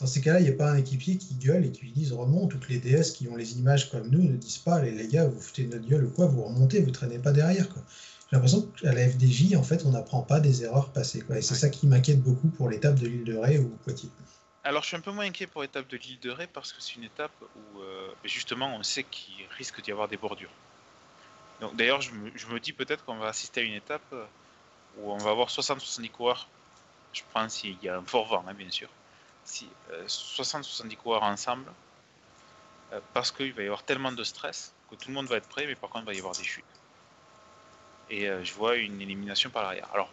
Dans 0.00 0.06
ces 0.06 0.20
cas-là, 0.20 0.38
il 0.38 0.44
n'y 0.44 0.50
a 0.50 0.56
pas 0.56 0.70
un 0.70 0.76
équipier 0.76 1.16
qui 1.18 1.34
gueule 1.34 1.64
et 1.66 1.72
qui 1.72 1.82
lui 1.82 1.90
dise 1.90 2.12
remonte, 2.12 2.54
ou 2.54 2.58
que 2.60 2.68
les 2.68 2.78
DS 2.78 3.10
qui 3.12 3.26
ont 3.26 3.34
les 3.34 3.58
images 3.58 3.90
comme 3.90 4.08
nous 4.10 4.22
ne 4.22 4.36
disent 4.36 4.58
pas 4.58 4.80
les, 4.80 4.92
les 4.92 5.08
gars, 5.08 5.26
vous 5.26 5.40
foutez 5.40 5.64
de 5.64 5.74
notre 5.76 5.88
gueule 5.88 6.04
ou 6.04 6.10
quoi, 6.10 6.26
vous 6.26 6.44
remontez, 6.44 6.80
vous 6.80 6.92
traînez 6.92 7.18
pas 7.18 7.32
derrière. 7.32 7.68
quoi. 7.68 7.82
J'ai 8.30 8.36
l'impression 8.36 8.62
qu'à 8.80 8.92
la 8.92 9.08
FDJ, 9.08 9.56
en 9.56 9.64
fait, 9.64 9.84
on 9.86 9.90
n'apprend 9.90 10.22
pas 10.22 10.38
des 10.38 10.62
erreurs 10.62 10.92
passées. 10.92 11.22
Quoi. 11.22 11.38
Et 11.38 11.42
c'est 11.42 11.54
Ouais. 11.54 11.58
ça 11.60 11.68
qui 11.68 11.88
m'inquiète 11.88 12.20
beaucoup 12.22 12.46
pour 12.48 12.68
l'étape 12.70 12.94
de 12.94 13.08
l'île 13.08 13.24
de 13.24 13.34
Ré 13.36 13.58
ou 13.58 13.70
Poitiers. 13.82 14.10
Alors, 14.62 14.82
je 14.82 14.88
suis 14.88 14.96
un 14.96 15.00
peu 15.00 15.10
moins 15.10 15.24
inquiet 15.24 15.48
pour 15.48 15.62
l'étape 15.62 15.88
de 15.88 15.96
l'île 15.96 16.20
de 16.20 16.30
Ré 16.30 16.46
parce 16.46 16.72
que 16.72 16.80
c'est 16.80 16.94
une 16.94 17.04
étape 17.04 17.32
où, 17.74 17.80
euh, 17.80 18.08
justement, 18.24 18.76
on 18.76 18.82
sait 18.84 19.02
qu'il 19.02 19.34
risque 19.56 19.82
d'y 19.82 19.90
avoir 19.90 20.06
des 20.06 20.16
bordures. 20.16 20.50
Donc, 21.60 21.76
d'ailleurs, 21.76 22.00
je 22.00 22.12
me, 22.12 22.60
dis 22.60 22.72
peut-être 22.72 23.04
qu'on 23.04 23.16
va 23.16 23.28
assister 23.28 23.60
à 23.60 23.64
une 23.64 23.74
étape 23.74 24.02
euh, 24.12 24.24
où 24.98 25.12
on 25.12 25.18
va 25.18 25.30
avoir 25.30 25.48
60-70 25.48 26.10
coureurs. 26.10 26.48
Je 27.12 27.22
pense 27.32 27.54
s'il 27.54 27.76
y 27.82 27.88
a 27.88 27.96
un 27.96 28.02
fort 28.04 28.26
vent, 28.26 28.44
hein, 28.46 28.54
bien 28.54 28.70
sûr. 28.70 28.88
Si, 29.44 29.68
euh, 29.90 30.06
60-70 30.06 30.96
coureurs 30.96 31.22
ensemble, 31.24 31.70
euh, 32.92 33.00
parce 33.12 33.32
qu'il 33.32 33.52
va 33.52 33.62
y 33.62 33.66
avoir 33.66 33.82
tellement 33.82 34.12
de 34.12 34.24
stress 34.24 34.72
que 34.90 34.94
tout 34.94 35.08
le 35.08 35.14
monde 35.14 35.26
va 35.26 35.36
être 35.36 35.48
prêt, 35.48 35.66
mais 35.66 35.74
par 35.74 35.90
contre, 35.90 36.04
il 36.04 36.06
va 36.06 36.14
y 36.14 36.18
avoir 36.18 36.34
des 36.34 36.44
chutes. 36.44 36.64
Et 38.10 38.28
euh, 38.28 38.44
je 38.44 38.54
vois 38.54 38.76
une 38.76 39.00
élimination 39.00 39.50
par 39.50 39.62
l'arrière. 39.62 39.88
Alors, 39.92 40.10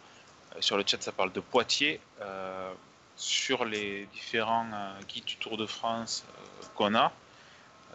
euh, 0.54 0.60
sur 0.60 0.76
le 0.76 0.84
chat, 0.86 1.00
ça 1.02 1.12
parle 1.12 1.32
de 1.32 1.40
Poitiers. 1.40 2.00
euh, 2.20 2.72
sur 3.16 3.64
les 3.64 4.06
différents 4.12 4.68
euh, 4.72 5.00
guides 5.08 5.24
du 5.24 5.36
Tour 5.36 5.56
de 5.56 5.66
France 5.66 6.24
euh, 6.28 6.66
qu'on 6.74 6.94
a, 6.94 7.12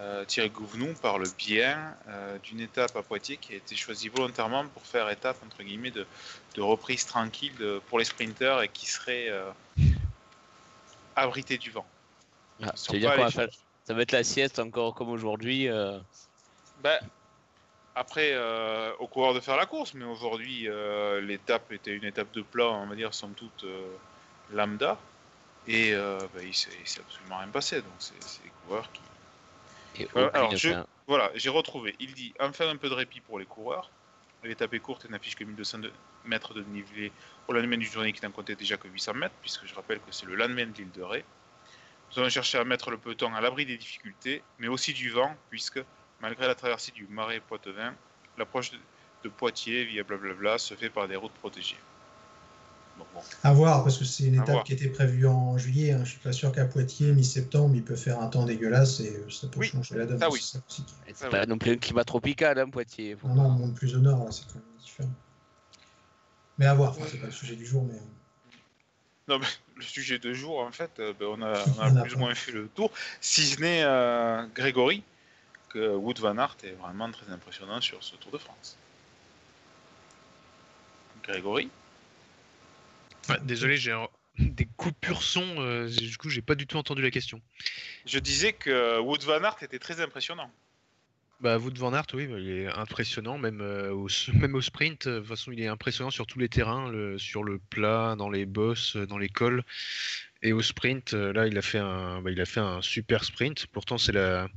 euh, 0.01 0.25
Thierry 0.25 0.50
Gouvenou 0.50 0.93
parle 1.01 1.24
bien 1.38 1.96
euh, 2.08 2.38
d'une 2.39 2.60
étape 2.60 2.96
à 2.96 3.03
Poitiers 3.03 3.38
qui 3.38 3.53
a 3.53 3.55
été 3.58 3.75
choisie 3.75 4.10
volontairement 4.10 4.65
pour 4.67 4.84
faire 4.86 5.10
étape 5.10 5.38
entre 5.46 5.62
guillemets 5.63 5.91
de, 5.91 6.05
de 6.55 6.62
reprise 6.62 7.05
tranquille 7.05 7.55
de- 7.58 7.79
pour 7.88 8.00
les 8.00 8.05
sprinteurs 8.05 8.62
et 8.63 8.67
qui 8.67 8.88
serait 8.88 9.29
euh, 9.29 9.50
abrité 11.15 11.58
du 11.58 11.70
vent. 11.72 11.86
Ah, 12.64 12.72
dire 13.00 13.09
va 13.16 13.31
faire- 13.31 13.48
Ça 13.87 13.94
va 13.94 14.01
être 14.03 14.11
la 14.11 14.24
sieste 14.24 14.59
encore 14.59 14.94
comme 14.96 15.09
aujourd'hui. 15.09 15.68
euh. 15.68 16.00
Ben, 16.83 17.00
après, 17.96 18.35
aux 19.00 19.07
coureurs 19.07 19.33
de 19.33 19.40
faire 19.40 19.57
la 19.57 19.66
course, 19.66 19.94
mais 19.94 20.05
aujourd'hui, 20.05 20.68
l'étape 21.22 21.72
était 21.72 21.92
une 21.92 22.05
étape 22.05 22.31
de 22.31 22.42
plat, 22.42 22.70
on 22.70 22.85
va 22.87 22.96
dire, 22.96 23.14
somme 23.14 23.33
toute 23.33 23.66
lambda. 24.51 24.98
Et 25.68 25.94
ben, 25.94 26.42
il 26.44 26.53
s'est 26.55 26.70
il 26.79 26.87
s'est 26.87 27.01
absolument 27.01 27.37
rien 27.40 27.48
passé. 27.50 27.81
Donc, 27.81 27.92
c'est 28.00 28.14
c'est 28.24 28.44
les 28.44 28.51
coureurs 28.66 28.90
qui. 28.92 29.01
Et 29.96 30.08
Euh, 30.16 30.30
alors, 30.34 30.56
je-. 30.58 30.70
Voilà, 31.08 31.32
j'ai 31.36 31.50
retrouvé. 31.50 31.96
Il 32.00 32.14
dit 32.14 32.34
enfin 32.40 32.70
un 32.70 32.77
peu 32.77 32.90
de 32.90 32.94
répit 32.94 33.22
pour 33.22 33.40
les 33.40 33.46
coureurs. 33.46 33.92
L'étape 34.44 34.74
est 34.74 34.80
courte 34.80 35.06
et 35.06 35.10
n'affiche 35.10 35.36
que 35.36 35.44
1200 35.44 35.80
de- 35.80 35.92
mètres 36.24 36.54
de 36.54 36.62
dénivelé 36.64 37.12
au 37.48 37.54
lendemain 37.54 37.77
du 37.77 37.86
journée 37.86 38.12
qui 38.14 38.24
n'en 38.25 38.32
comptait 38.32 38.56
déjà 38.56 38.77
que 38.77 38.88
800 38.88 39.14
mètres, 39.14 39.36
puisque 39.42 39.66
je 39.66 39.74
rappelle 39.75 40.00
que 40.00 40.12
c'est 40.12 40.25
le 40.25 40.36
lendemain 40.36 40.66
de 40.66 40.74
l'île 40.74 40.92
de 40.92 41.01
Ré. 41.01 41.25
Nous 42.12 42.20
avons 42.20 42.30
cherché 42.30 42.58
à 42.58 42.64
mettre 42.64 42.92
le 42.92 42.98
peloton 42.98 43.34
à 43.34 43.42
l'abri 43.42 43.66
des 43.66 43.77
difficultés, 43.77 44.44
mais 44.58 44.68
aussi 44.68 44.94
du 44.94 45.10
vent, 45.10 45.36
puisque 45.50 45.80
malgré 46.20 46.48
la 46.48 46.56
traversée 46.56 46.92
du 46.92 47.08
marais 47.08 47.40
Poitevin, 47.42 47.96
l'approche 48.38 48.72
de, 48.72 48.80
de 49.24 49.30
Poitiers 49.30 49.86
via 49.86 50.04
blablabla 50.04 50.58
se 50.58 50.75
fait 50.75 50.90
par 50.90 51.08
des 51.08 51.16
routes 51.16 51.34
protégées. 51.34 51.80
Bon, 53.01 53.07
bon. 53.16 53.22
À 53.44 53.53
voir, 53.53 53.83
parce 53.83 53.98
que 53.98 54.05
c'est 54.05 54.25
une 54.25 54.35
À 54.40 54.44
étape 54.44 54.50
voir. 54.50 54.64
qui 54.64 54.74
était 54.74 54.90
prévue 54.90 55.25
en 55.27 55.57
juillet. 55.57 55.92
Hein. 55.94 56.03
Je 56.05 56.11
suis 56.11 56.20
pas 56.20 56.31
sûr 56.31 56.51
qu'à 56.51 56.66
Poitiers, 56.66 57.11
mi-septembre, 57.14 57.75
il 57.75 57.83
peut 57.83 57.96
faire 57.96 58.20
un 58.20 58.27
temps 58.27 58.46
dégueulasse 58.46 59.00
et 59.00 59.16
euh, 59.16 59.29
ça 59.29 59.48
peut 59.48 59.59
Oui, 59.59 59.68
changer 59.68 59.96
la 59.96 60.05
donne. 60.05 60.20
ça 60.20 60.27
C'est 60.68 60.81
oui. 60.83 60.83
C'est 61.16 61.29
pas 61.29 61.46
non 61.46 61.57
plus 61.57 61.72
un 61.72 61.77
climat 61.77 62.03
tropical, 62.03 62.59
hein, 62.59 62.70
Poitiers. 62.70 63.18
Non, 63.24 63.33
non, 63.35 63.46
on 63.46 63.50
monte 63.51 63.75
plus 63.75 63.96
au 63.96 64.00
nord, 64.00 64.24
là, 64.25 64.31
c'est 64.31 64.46
quand 64.48 64.55
même 64.55 64.64
différent. 64.79 65.09
Mais 66.57 66.66
à 66.68 66.74
voir, 66.74 66.92
enfin, 66.92 67.05
c'est 67.09 67.18
pas 67.18 67.25
le 67.25 67.31
sujet 67.31 67.55
du 67.55 67.66
jour, 67.66 67.83
mais. 67.83 67.96
euh, 67.96 68.01
Non, 69.27 69.40
mais 69.40 69.48
le 69.77 69.81
sujet 69.83 70.20
de 70.20 70.33
jour, 70.33 70.59
en 70.59 70.72
fait, 70.72 70.92
euh, 71.00 71.14
ben, 71.20 71.25
on 71.29 71.42
a, 71.42 71.53
on 71.77 71.81
a 71.81 71.92
On 71.92 71.96
a 71.98 72.01
plus 72.03 72.14
ou 72.16 72.20
moins 72.20 72.35
fait 72.35 72.51
le 72.51 72.68
tour. 72.68 72.92
Si 73.20 73.46
ce 73.46 73.59
n'est 73.59 73.81
euh, 73.83 74.46
Grégory, 74.53 75.03
que 75.70 75.96
Wood 75.96 76.20
Van 76.20 76.37
Aert 76.37 76.57
est 76.64 76.74
vraiment 76.74 77.09
très 77.11 77.31
impressionnant 77.31 77.81
sur 77.81 78.03
ce 78.03 78.16
Tour 78.18 78.31
de 78.31 78.37
France. 78.37 78.77
Grégory 81.24 81.70
Ouais, 83.31 83.39
désolé, 83.44 83.77
j'ai 83.77 83.91
un- 83.91 84.07
des 84.39 84.65
coupures 84.77 85.24
son. 85.24 85.44
euh, 85.59 85.87
du 85.89 86.17
coup, 86.17 86.29
j'ai 86.29 86.41
pas 86.41 86.55
du 86.55 86.67
tout 86.67 86.77
entendu 86.77 87.01
la 87.01 87.11
question. 87.11 87.41
Je 88.05 88.20
disais 88.20 88.53
que 88.53 89.00
Wood 89.00 89.24
Van 89.24 89.44
Aert 89.44 89.57
était 89.61 89.79
très 89.79 90.01
impressionnant. 90.01 90.51
Bah, 91.41 91.57
Wout 91.57 91.75
van 91.75 91.91
Aert, 91.91 92.05
oui, 92.13 92.27
il 92.29 92.50
est 92.51 92.67
impressionnant, 92.67 93.39
même, 93.39 93.61
euh, 93.61 93.91
au, 93.91 94.07
même 94.33 94.53
au 94.53 94.61
sprint. 94.61 95.07
euh, 95.07 95.15
De 95.15 95.20
toute 95.22 95.29
façon, 95.29 95.51
il 95.51 95.59
est 95.59 95.67
impressionnant 95.67 96.11
sur 96.11 96.27
tous 96.27 96.37
les 96.37 96.50
terrains, 96.50 96.89
le- 96.91 97.17
sur 97.17 97.44
le 97.44 97.57
plat, 97.57 98.15
dans 98.15 98.29
les 98.29 98.46
bosses, 98.46 98.96
euh, 98.96 99.07
dans 99.07 99.17
les 99.17 99.29
cols. 99.29 99.63
Et 100.44 100.53
au 100.53 100.61
sprint, 100.61 101.15
euh, 101.15 101.33
là, 101.33 101.48
il 101.48 101.57
a 101.57 101.63
fait 101.63 101.79
un, 101.79 102.22
bah, 102.22 102.29
il 102.29 102.39
a 102.41 102.46
fait 102.46 102.59
un 102.59 102.81
super 102.83 103.24
sprint. 103.24 103.65
Pourtant, 103.67 103.98
c'est 103.98 104.11
la, 104.11 104.48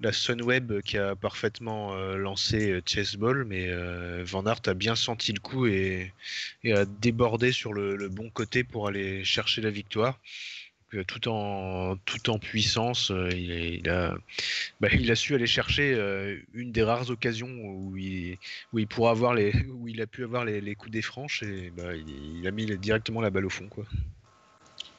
la 0.00 0.12
Sunweb 0.12 0.80
qui 0.82 0.98
a 0.98 1.14
parfaitement 1.14 1.94
euh, 1.94 2.16
lancé 2.16 2.70
euh, 2.70 2.82
Chase 2.84 3.16
Ball, 3.16 3.44
mais 3.44 3.66
euh, 3.68 4.24
Van 4.24 4.44
Aert 4.46 4.62
a 4.66 4.74
bien 4.74 4.96
senti 4.96 5.32
le 5.32 5.40
coup 5.40 5.66
et, 5.66 6.12
a 6.64 6.84
débordé 6.84 7.52
sur 7.52 7.72
le, 7.72 8.08
bon 8.08 8.30
côté 8.30 8.64
pour 8.64 8.88
aller 8.88 9.24
chercher 9.24 9.60
la 9.60 9.70
victoire. 9.70 10.18
Tout 11.06 11.28
en, 11.28 11.96
puissance, 12.40 13.12
il, 13.30 13.88
a, 13.88 14.16
bah, 14.80 14.88
il 14.90 15.08
a 15.12 15.14
su 15.14 15.36
aller 15.36 15.46
chercher 15.46 15.92
une 16.52 16.72
des 16.72 16.82
rares 16.82 17.10
occasions 17.10 17.46
où 17.46 17.96
il, 17.96 18.38
pourra 18.88 19.12
avoir 19.12 19.38
où 19.68 19.86
il 19.86 20.02
a 20.02 20.08
pu 20.08 20.24
avoir 20.24 20.44
les, 20.44 20.74
coups 20.74 20.90
des 20.90 21.02
franches 21.02 21.44
et 21.44 21.70
bah, 21.70 21.94
il, 21.94 22.44
a 22.44 22.50
mis 22.50 22.66
directement 22.76 23.20
la 23.20 23.30
balle 23.30 23.46
au 23.46 23.50
fond. 23.50 23.70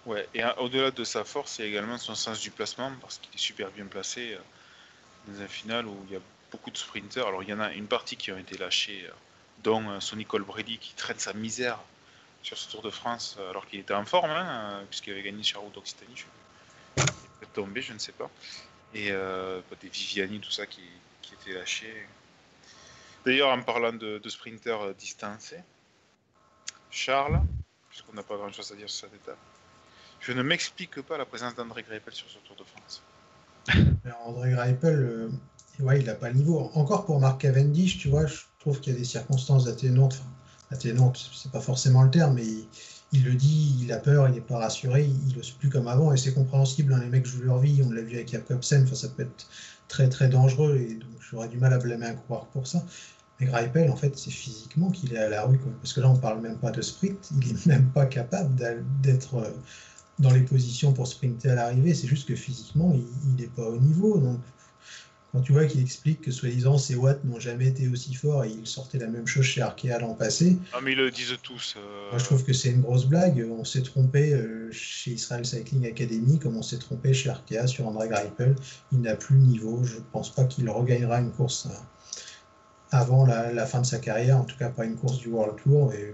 Ouais, 0.05 0.25
et 0.33 0.41
hein, 0.41 0.55
au-delà 0.59 0.91
de 0.91 1.03
sa 1.03 1.25
force, 1.25 1.59
il 1.59 1.63
y 1.63 1.65
a 1.65 1.67
également 1.67 1.97
son 1.97 2.15
sens 2.15 2.39
du 2.39 2.51
placement, 2.51 2.93
parce 3.01 3.17
qu'il 3.17 3.35
est 3.35 3.43
super 3.43 3.69
bien 3.71 3.85
placé 3.85 4.37
dans 5.27 5.41
un 5.41 5.47
final 5.47 5.87
où 5.87 6.05
il 6.07 6.13
y 6.13 6.15
a 6.15 6.21
beaucoup 6.51 6.71
de 6.71 6.77
sprinters. 6.77 7.25
Alors, 7.25 7.43
il 7.43 7.49
y 7.49 7.53
en 7.53 7.59
a 7.59 7.71
une 7.73 7.87
partie 7.87 8.17
qui 8.17 8.31
ont 8.31 8.37
été 8.37 8.57
lâchés, 8.57 9.05
euh, 9.07 9.13
dont 9.63 9.89
euh, 9.89 9.99
Sonny 9.99 10.25
Colbrelli 10.25 10.77
qui 10.77 10.93
traîne 10.93 11.19
sa 11.19 11.33
misère 11.33 11.79
sur 12.43 12.57
ce 12.57 12.69
Tour 12.69 12.81
de 12.81 12.89
France, 12.89 13.37
euh, 13.39 13.49
alors 13.49 13.65
qu'il 13.67 13.79
était 13.79 13.93
en 13.93 14.05
forme, 14.05 14.31
hein, 14.31 14.83
puisqu'il 14.89 15.13
avait 15.13 15.23
gagné 15.23 15.43
Charles 15.43 15.71
d'Occitanie. 15.71 16.15
Je. 16.15 16.25
Il 16.97 17.03
est 17.03 17.05
peut-être 17.39 17.53
tombé, 17.53 17.81
je 17.81 17.93
ne 17.93 17.99
sais 17.99 18.11
pas. 18.11 18.29
Et 18.93 19.11
bah, 19.11 19.77
des 19.79 19.87
Viviani, 19.87 20.41
tout 20.41 20.51
ça 20.51 20.65
qui, 20.65 20.83
qui 21.21 21.33
étaient 21.33 21.53
lâchés. 21.53 22.05
D'ailleurs, 23.25 23.49
en 23.49 23.61
parlant 23.61 23.93
de, 23.93 24.17
de 24.17 24.29
sprinters 24.29 24.93
distancés, 24.95 25.61
Charles, 26.89 27.41
puisqu'on 27.89 28.13
n'a 28.13 28.23
pas 28.23 28.35
grand-chose 28.35 28.69
à 28.73 28.75
dire 28.75 28.89
sur 28.89 29.07
cette 29.07 29.21
étape, 29.21 29.37
je 30.19 30.33
ne 30.33 30.43
m'explique 30.43 31.01
pas 31.01 31.17
la 31.17 31.25
présence 31.25 31.55
d'André 31.55 31.83
Greipel 31.83 32.13
sur 32.13 32.29
ce 32.29 32.37
Tour 32.39 32.57
de 32.57 32.65
France. 32.65 33.01
André 34.25 34.51
Greipel, 34.51 34.95
euh, 34.95 35.29
ouais, 35.79 35.99
il 35.99 36.05
n'a 36.05 36.15
pas 36.15 36.29
le 36.29 36.35
niveau. 36.35 36.71
Encore 36.73 37.05
pour 37.05 37.19
Marc 37.19 37.41
Cavendish, 37.41 37.97
tu 37.97 38.09
vois, 38.09 38.25
je 38.25 38.37
trouve 38.59 38.79
qu'il 38.79 38.93
y 38.93 38.95
a 38.95 38.99
des 38.99 39.05
circonstances 39.05 39.67
atténuantes. 39.67 40.13
Enfin, 40.13 40.29
atténuantes, 40.71 41.29
c'est 41.33 41.51
pas 41.51 41.59
forcément 41.59 42.03
le 42.03 42.09
terme, 42.09 42.35
mais 42.35 42.45
il, 43.11 43.23
le 43.23 43.33
dit, 43.33 43.77
il 43.81 43.91
a 43.91 43.97
peur, 43.97 44.27
il 44.29 44.35
n'est 44.35 44.41
pas 44.41 44.57
rassuré, 44.57 45.09
il 45.27 45.35
n'ose 45.35 45.51
plus 45.51 45.69
comme 45.69 45.87
avant, 45.87 46.13
et 46.13 46.17
c'est 46.17 46.33
compréhensible. 46.33 46.93
hein, 46.93 47.01
les 47.01 47.09
mecs 47.09 47.25
jouent 47.25 47.43
leur 47.43 47.59
vie, 47.59 47.81
on 47.85 47.91
l'a 47.91 48.01
vu 48.01 48.15
avec 48.15 48.31
Jacobsen, 48.31 48.87
ça 48.87 49.09
peut 49.09 49.23
être 49.23 49.47
très 49.87 50.07
très 50.09 50.29
dangereux, 50.29 50.77
et 50.77 50.95
donc 50.95 51.09
j'aurais 51.19 51.49
du 51.49 51.57
mal 51.57 51.73
à 51.73 51.77
blâmer 51.77 52.07
un 52.07 52.13
coureur 52.13 52.45
pour 52.47 52.67
ça. 52.67 52.83
Mais 53.39 53.47
Greipel, 53.47 53.89
en 53.89 53.95
fait, 53.95 54.17
c'est 54.17 54.31
physiquement 54.31 54.91
qu'il 54.91 55.13
est 55.13 55.17
à 55.17 55.29
la 55.29 55.43
rue, 55.43 55.59
parce 55.81 55.93
que 55.93 55.99
là, 56.01 56.09
on 56.09 56.17
parle 56.17 56.41
même 56.41 56.57
pas 56.57 56.71
de 56.71 56.81
sprint, 56.81 57.31
il 57.41 57.51
est 57.51 57.65
même 57.65 57.89
pas 57.89 58.05
capable 58.05 58.55
d'être 59.01 59.35
euh, 59.35 59.49
dans 60.21 60.31
les 60.31 60.41
positions 60.41 60.93
pour 60.93 61.07
sprinter 61.07 61.49
à 61.49 61.55
l'arrivée, 61.55 61.93
c'est 61.93 62.07
juste 62.07 62.27
que 62.27 62.35
physiquement, 62.35 62.93
il 62.95 63.35
n'est 63.35 63.49
pas 63.49 63.67
au 63.67 63.77
niveau. 63.77 64.17
Donc, 64.19 64.39
quand 65.33 65.39
tu 65.41 65.53
vois 65.53 65.65
qu'il 65.65 65.79
explique 65.81 66.19
que 66.21 66.29
soi-disant 66.31 66.77
ses 66.77 66.95
watts 66.95 67.23
n'ont 67.23 67.39
jamais 67.39 67.67
été 67.67 67.87
aussi 67.87 68.13
forts 68.13 68.43
et 68.43 68.49
il 68.49 68.67
sortait 68.67 68.97
la 68.97 69.07
même 69.07 69.25
chose 69.27 69.45
chez 69.45 69.61
Arkea 69.61 69.97
l'an 69.99 70.13
passé, 70.13 70.57
Ah, 70.73 70.79
mais 70.83 70.91
ils 70.91 70.97
le 70.97 71.09
disent 71.09 71.35
tous. 71.41 71.75
euh, 71.77 72.09
moi 72.09 72.19
je 72.19 72.25
trouve 72.25 72.43
que 72.43 72.51
c'est 72.51 72.69
une 72.71 72.81
grosse 72.81 73.05
blague. 73.05 73.47
On 73.49 73.63
s'est 73.63 73.81
trompé 73.81 74.33
euh, 74.33 74.69
chez 74.73 75.11
Israel 75.11 75.45
Cycling 75.45 75.87
Academy 75.87 76.37
comme 76.37 76.57
on 76.57 76.61
s'est 76.61 76.79
trompé 76.79 77.13
chez 77.13 77.29
Arkea 77.29 77.65
sur 77.67 77.87
André 77.87 78.09
Greipel. 78.09 78.55
Il 78.91 78.99
n'a 79.01 79.15
plus 79.15 79.35
le 79.37 79.43
niveau. 79.43 79.81
Je 79.85 79.95
ne 79.95 80.01
pense 80.11 80.35
pas 80.35 80.43
qu'il 80.43 80.69
regagnera 80.69 81.21
une 81.21 81.31
course 81.31 81.67
euh, 81.67 81.75
avant 82.91 83.25
la, 83.25 83.53
la 83.53 83.65
fin 83.65 83.79
de 83.79 83.85
sa 83.85 83.99
carrière, 83.99 84.37
en 84.37 84.43
tout 84.43 84.57
cas 84.57 84.67
pas 84.69 84.83
une 84.83 84.97
course 84.97 85.17
du 85.19 85.29
World 85.29 85.55
Tour. 85.63 85.93
Et 85.93 86.13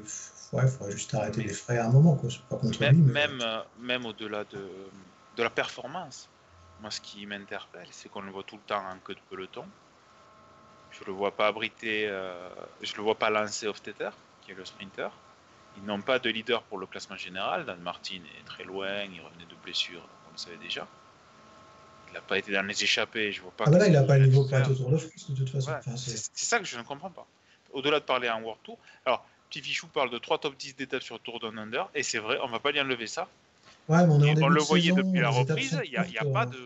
ouais, 0.53 0.63
il 0.63 0.69
faudrait 0.69 0.91
juste 0.91 1.13
arrêter 1.13 1.43
les 1.43 1.53
frais 1.53 1.77
à 1.77 1.85
un 1.85 1.91
moment. 1.91 2.15
quoi. 2.15 2.29
Pas 2.49 2.57
contre 2.57 2.79
même, 2.81 2.95
lui. 2.95 3.01
mais- 3.11 3.27
même, 3.27 3.41
euh, 3.41 3.61
même 3.79 4.05
au-delà 4.05 4.43
de, 4.45 4.69
de 5.35 5.43
la 5.43 5.49
performance, 5.49 6.29
moi 6.81 6.91
ce 6.91 7.01
qui 7.01 7.25
m'interpelle, 7.25 7.87
c'est 7.91 8.09
qu'on 8.09 8.21
le 8.21 8.31
voit 8.31 8.43
tout 8.43 8.55
le 8.55 8.61
temps 8.63 8.83
en 8.87 8.97
queue 8.99 9.15
de 9.15 9.19
peloton. 9.29 9.65
Je 10.91 11.03
le 11.05 11.11
vois 11.11 11.31
pas 11.35 11.47
abriter, 11.47 12.07
euh, 12.07 12.49
je 12.81 12.95
le 12.95 13.03
vois 13.03 13.15
pas 13.15 13.29
lancer 13.29 13.67
Hofstetter, 13.67 14.09
qui 14.41 14.51
est 14.51 14.55
le 14.55 14.65
sprinter. 14.65 15.09
Ils 15.77 15.85
n'ont 15.85 16.01
pas 16.01 16.17
de 16.17 16.29
leader 16.29 16.63
pour 16.63 16.79
le 16.79 16.87
classement 16.87 17.17
général. 17.17 17.65
Dan 17.65 17.79
Martin 17.81 18.15
est 18.15 18.45
très 18.45 18.63
loin, 18.63 19.03
il 19.03 19.21
revenait 19.21 19.45
de 19.45 19.55
blessure, 19.63 20.01
on 20.27 20.31
le 20.31 20.37
savait 20.37 20.57
déjà. 20.57 20.87
Il 22.09 22.13
n'a 22.13 22.21
pas 22.21 22.37
été 22.39 22.51
dans 22.51 22.65
les 22.65 22.83
échappées, 22.83 23.31
je 23.31 23.41
vois 23.41 23.51
pas. 23.51 23.65
Ah 23.67 23.69
bah 23.69 23.77
là, 23.79 23.87
il 23.87 23.93
n'a 23.93 24.01
pas 24.03 24.17
le 24.17 24.25
niveau 24.25 24.43
pour 24.45 24.57
être 24.57 24.71
au 24.71 24.73
Tour 24.73 24.89
de 24.91 24.97
France 24.97 25.29
de 25.29 25.35
toute 25.35 25.49
façon. 25.49 25.71
Enfin, 25.77 25.95
c'est 25.97 26.17
ça 26.33 26.57
que 26.57 26.65
je 26.65 26.77
ne 26.77 26.83
comprends 26.83 27.11
pas. 27.11 27.27
Au-delà 27.73 27.99
de 27.99 28.05
parler 28.05 28.29
en 28.29 28.41
World 28.41 28.61
Tour, 28.63 28.79
alors 29.05 29.27
Petit 29.49 29.61
Fichou 29.61 29.87
parle 29.87 30.09
de 30.09 30.17
3 30.17 30.39
top 30.39 30.57
10 30.57 30.75
d'étapes 30.75 31.03
sur 31.03 31.15
le 31.15 31.21
Tour 31.21 31.39
d'un 31.39 31.57
Under, 31.57 31.89
et 31.95 32.03
c'est 32.03 32.19
vrai, 32.19 32.37
on 32.43 32.47
va 32.47 32.59
pas 32.59 32.71
lui 32.71 32.81
enlever 32.81 33.07
ça. 33.07 33.27
Ouais, 33.87 34.05
mais 34.05 34.13
on, 34.13 34.21
est 34.21 34.23
en 34.23 34.23
Et 34.23 34.33
début 34.33 34.43
on 34.43 34.49
le 34.49 34.61
voyait 34.61 34.89
saison, 34.89 35.07
depuis 35.07 35.21
la 35.21 35.29
reprise, 35.29 35.79
il 35.85 35.91
n'y 35.91 35.97
a, 35.97 36.05
y 36.07 36.17
a 36.17 36.25
pas 36.25 36.43
euh. 36.43 36.47
de. 36.47 36.57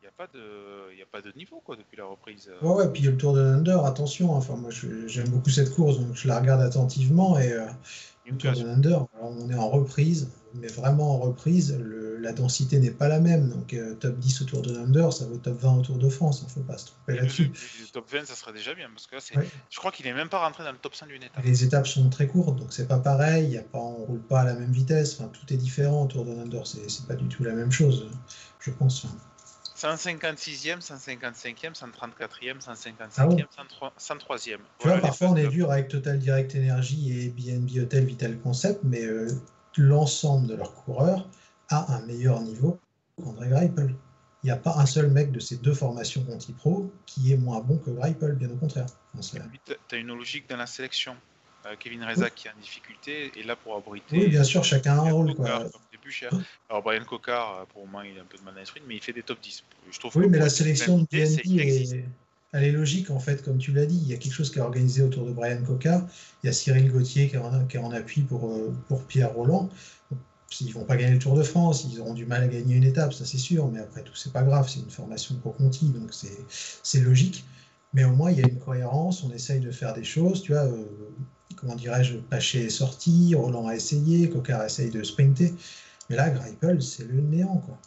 Il 0.00 0.02
n'y 0.02 0.07
a, 0.07 0.07
pas 0.18 0.26
de... 0.26 0.92
il 0.92 0.98
y 0.98 1.02
a 1.02 1.06
pas 1.06 1.22
de 1.22 1.32
niveau 1.36 1.60
quoi 1.64 1.76
depuis 1.76 1.96
la 1.96 2.04
reprise. 2.04 2.50
Ouais, 2.60 2.74
ouais, 2.74 2.92
puis 2.92 3.02
le 3.02 3.16
Tour 3.16 3.34
de 3.34 3.40
Under, 3.40 3.84
attention, 3.86 4.34
hein, 4.34 4.38
enfin, 4.38 4.56
moi 4.56 4.70
je- 4.70 5.06
j'aime 5.06 5.28
beaucoup 5.28 5.50
cette 5.50 5.72
course, 5.74 5.98
donc 5.98 6.14
je 6.14 6.26
la 6.28 6.40
regarde 6.40 6.60
attentivement. 6.60 7.38
Et 7.38 7.52
euh, 7.52 7.66
le 8.26 8.36
Tour 8.36 8.52
de 8.52 8.68
Under, 8.68 9.06
alors, 9.14 9.32
on 9.38 9.48
est 9.48 9.54
en 9.54 9.68
reprise, 9.70 10.30
mais 10.54 10.66
vraiment 10.66 11.14
en 11.14 11.18
reprise, 11.18 11.78
le- 11.78 12.18
la 12.18 12.32
densité 12.32 12.80
n'est 12.80 12.90
pas 12.90 13.06
la 13.06 13.20
même. 13.20 13.48
Donc 13.48 13.72
euh, 13.74 13.94
top 13.94 14.18
10 14.18 14.42
au 14.42 14.44
Tour 14.44 14.62
de 14.62 14.76
Under, 14.76 15.12
ça 15.12 15.24
vaut 15.24 15.38
top 15.38 15.56
20 15.60 15.76
au 15.78 15.82
Tour 15.82 15.98
de 15.98 16.08
France, 16.08 16.40
il 16.42 16.46
ne 16.46 16.50
faut 16.50 16.60
pas 16.62 16.76
se 16.78 16.86
tromper 16.86 17.14
là-dessus. 17.14 17.52
le 17.80 17.86
top 17.92 18.10
20, 18.10 18.24
ça 18.26 18.34
serait 18.34 18.52
déjà 18.52 18.74
bien 18.74 18.88
parce 18.92 19.06
que 19.06 19.14
là, 19.14 19.20
c'est- 19.20 19.36
Ouais. 19.36 19.48
je 19.70 19.78
crois 19.78 19.92
qu'il 19.92 20.06
est 20.08 20.12
même 20.12 20.28
pas 20.28 20.40
rentré 20.40 20.64
dans 20.64 20.72
le 20.72 20.78
top 20.78 20.96
5 20.96 21.06
d'une 21.06 21.22
étape. 21.22 21.44
Les 21.44 21.62
étapes 21.62 21.86
sont 21.86 22.08
très 22.10 22.26
courtes, 22.26 22.58
donc 22.58 22.72
c'est 22.72 22.88
pas 22.88 22.98
pareil, 22.98 23.44
il 23.44 23.52
y 23.52 23.58
a 23.58 23.62
pas, 23.62 23.78
on 23.78 24.04
roule 24.04 24.20
pas 24.22 24.40
à 24.40 24.44
la 24.44 24.54
même 24.54 24.72
vitesse, 24.72 25.18
enfin, 25.20 25.30
tout 25.32 25.50
est 25.54 25.56
différent 25.56 26.02
au 26.02 26.06
Tour 26.08 26.24
de 26.24 26.32
Under, 26.32 26.66
c'est 26.66 26.90
c'est 26.90 27.06
pas 27.06 27.14
du 27.14 27.28
tout 27.28 27.44
la 27.44 27.52
même 27.54 27.70
chose, 27.70 28.10
je 28.58 28.72
pense. 28.72 29.04
Enfin, 29.04 29.14
156e, 29.78 30.80
155e, 30.80 31.72
134e, 31.72 32.60
155e, 32.60 33.10
Ah 33.16 33.26
bon 33.26 33.36
103- 33.36 33.92
103e. 33.98 34.58
Tu 34.80 34.88
vois, 34.88 34.98
parfois 34.98 35.28
on 35.28 35.36
est 35.36 35.46
dur 35.46 35.70
avec 35.70 35.88
Total 35.88 36.18
Direct 36.18 36.54
Energy 36.56 37.18
et 37.18 37.28
BNB 37.28 37.78
Hotel 37.82 38.04
Vital 38.04 38.38
Concept, 38.40 38.80
mais 38.82 39.04
euh, 39.04 39.28
l'ensemble 39.76 40.48
de 40.48 40.56
leurs 40.56 40.74
coureurs 40.74 41.28
a 41.68 41.94
un 41.94 42.00
meilleur 42.06 42.40
niveau 42.40 42.80
qu'André 43.22 43.48
Greipel. 43.48 43.94
Il 44.42 44.46
n'y 44.46 44.52
a 44.52 44.56
pas 44.56 44.74
un 44.78 44.86
seul 44.86 45.10
mec 45.10 45.32
de 45.32 45.40
ces 45.40 45.56
deux 45.56 45.74
formations 45.74 46.22
Conti 46.24 46.52
Pro 46.52 46.90
qui 47.06 47.32
est 47.32 47.36
moins 47.36 47.60
bon 47.60 47.78
que 47.78 47.90
Greipel, 47.90 48.34
bien 48.34 48.50
au 48.50 48.56
contraire. 48.56 48.86
Tu 49.20 49.96
as 49.96 49.96
une 49.96 50.08
logique 50.08 50.48
dans 50.48 50.56
la 50.56 50.66
sélection. 50.66 51.16
Euh, 51.66 51.74
Kevin 51.78 52.04
Reza 52.04 52.30
qui 52.30 52.46
est 52.46 52.50
en 52.50 52.60
difficulté 52.60 53.32
est 53.36 53.42
là 53.44 53.56
pour 53.56 53.76
abriter. 53.76 54.16
oui, 54.16 54.28
bien 54.28 54.44
sûr, 54.44 54.62
chacun 54.64 54.98
a 54.98 55.02
un 55.02 55.12
rôle. 55.12 55.34
Quoi. 55.34 55.64
Plus 56.08 56.12
cher. 56.14 56.30
Alors 56.70 56.82
Brian 56.82 57.04
Cocard, 57.04 57.60
euh, 57.60 57.64
pour 57.72 57.86
moi, 57.86 58.06
il 58.06 58.18
a 58.18 58.22
un 58.22 58.24
peu 58.24 58.38
de 58.38 58.42
mal 58.42 58.58
à 58.58 58.64
sprint, 58.64 58.86
mais 58.88 58.96
il 58.96 59.02
fait 59.02 59.12
des 59.12 59.22
top 59.22 59.38
10. 59.42 59.62
Je 59.90 59.98
trouve 59.98 60.16
Oui, 60.16 60.24
que 60.24 60.30
mais 60.30 60.38
la 60.38 60.48
sélection 60.48 60.98
de 60.98 61.06
existe. 61.18 61.92
est, 61.94 62.04
elle 62.52 62.64
est 62.64 62.72
logique 62.72 63.10
en 63.10 63.20
fait, 63.20 63.44
comme 63.44 63.58
tu 63.58 63.72
l'as 63.72 63.84
dit. 63.84 64.00
Il 64.02 64.08
y 64.08 64.14
a 64.14 64.16
quelque 64.16 64.32
chose 64.32 64.50
qui 64.50 64.58
est 64.58 64.62
organisé 64.62 65.02
autour 65.02 65.26
de 65.26 65.32
Brian 65.32 65.62
Coca. 65.62 66.06
Il 66.42 66.46
y 66.46 66.50
a 66.50 66.52
Cyril 66.52 66.90
Gauthier 66.90 67.28
qui 67.28 67.34
est 67.36 67.38
en, 67.38 67.66
qui 67.66 67.76
est 67.76 67.80
en 67.80 67.92
appui 67.92 68.22
pour, 68.22 68.50
euh, 68.50 68.72
pour 68.88 69.04
Pierre 69.04 69.32
Roland. 69.34 69.68
Ils 70.60 70.72
vont 70.72 70.84
pas 70.84 70.96
gagner 70.96 71.12
le 71.12 71.18
Tour 71.18 71.36
de 71.36 71.42
France, 71.42 71.86
ils 71.92 72.00
auront 72.00 72.14
du 72.14 72.24
mal 72.24 72.42
à 72.42 72.48
gagner 72.48 72.74
une 72.76 72.84
étape, 72.84 73.12
ça 73.12 73.26
c'est 73.26 73.36
sûr, 73.36 73.68
mais 73.68 73.80
après 73.80 74.02
tout, 74.02 74.14
c'est 74.16 74.32
pas 74.32 74.42
grave, 74.42 74.66
c'est 74.66 74.80
une 74.80 74.88
formation 74.90 75.34
pro 75.36 75.50
Conti, 75.52 75.90
donc 75.90 76.14
c'est 76.14 76.38
c'est 76.82 77.00
logique. 77.00 77.44
Mais 77.92 78.04
au 78.04 78.12
moins, 78.12 78.30
il 78.30 78.38
y 78.38 78.42
a 78.42 78.48
une 78.48 78.58
cohérence, 78.58 79.22
on 79.24 79.30
essaye 79.32 79.60
de 79.60 79.70
faire 79.70 79.92
des 79.94 80.04
choses, 80.04 80.42
tu 80.42 80.52
vois. 80.52 80.62
euh, 80.64 80.86
comment 81.56 81.74
dirais-je, 81.74 82.16
Paché 82.18 82.64
est 82.66 82.70
sorti, 82.70 83.34
Roland 83.34 83.66
a 83.68 83.74
essayé, 83.74 84.30
Cocard 84.30 84.64
essaye 84.64 84.90
de 84.90 85.02
sprinter. 85.02 85.52
Mais 86.08 86.16
là, 86.16 86.30
Greipel, 86.30 86.82
c'est 86.82 87.04
le 87.04 87.20
néant, 87.20 87.58
quoi. 87.58 87.78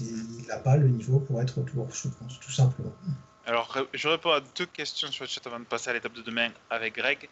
Il 0.00 0.46
n'a 0.48 0.58
pas 0.58 0.76
le 0.76 0.88
niveau 0.88 1.18
pour 1.18 1.40
être 1.40 1.58
au 1.58 1.62
tour, 1.62 1.88
je 1.90 2.08
pense, 2.08 2.38
tout 2.40 2.50
simplement. 2.50 2.94
Alors, 3.46 3.74
je 3.94 4.08
réponds 4.08 4.32
à 4.32 4.40
deux 4.40 4.66
questions 4.66 5.10
sur 5.10 5.24
le 5.24 5.28
chat 5.28 5.46
avant 5.46 5.58
de 5.58 5.64
passer 5.64 5.88
à 5.88 5.94
l'étape 5.94 6.12
de 6.12 6.20
demain 6.20 6.50
avec 6.68 6.96
Greg. 6.96 7.28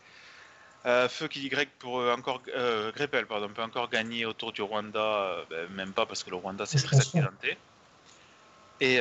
Euh, 0.87 1.09
Feu 1.09 1.26
qui 1.26 1.40
dit 1.40 1.48
Greg 1.48 1.68
pour 1.79 1.98
euh, 1.98 2.14
encore 2.14 2.40
euh, 2.55 2.92
Greppel, 2.92 3.26
pardon, 3.26 3.48
peut 3.48 3.62
encore 3.62 3.90
gagner 3.90 4.24
autour 4.24 4.52
du 4.52 4.62
Rwanda, 4.62 5.44
ben, 5.50 5.68
même 5.70 5.92
pas 5.92 6.07
parce 6.07 6.22
que 6.22 6.31
le 6.31 6.37
Rwanda 6.37 6.64
c'est 6.64 6.83
très 6.83 6.96
accidenté. 6.96 7.59
Et 8.81 9.00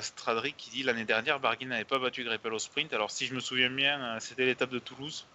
Stradrick 0.00 0.56
qui 0.56 0.70
dit 0.70 0.82
l'année 0.82 1.04
dernière 1.04 1.40
Barguil 1.40 1.68
n'avait 1.68 1.84
pas 1.84 1.98
battu 1.98 2.24
Greppel 2.24 2.52
au 2.52 2.58
sprint. 2.58 2.92
Alors 2.92 3.10
si 3.10 3.26
je 3.26 3.34
me 3.34 3.40
souviens 3.40 3.70
bien, 3.70 4.18
c'était 4.20 4.46
l'étape 4.46 4.70
de 4.70 4.78
Toulouse. 4.78 5.26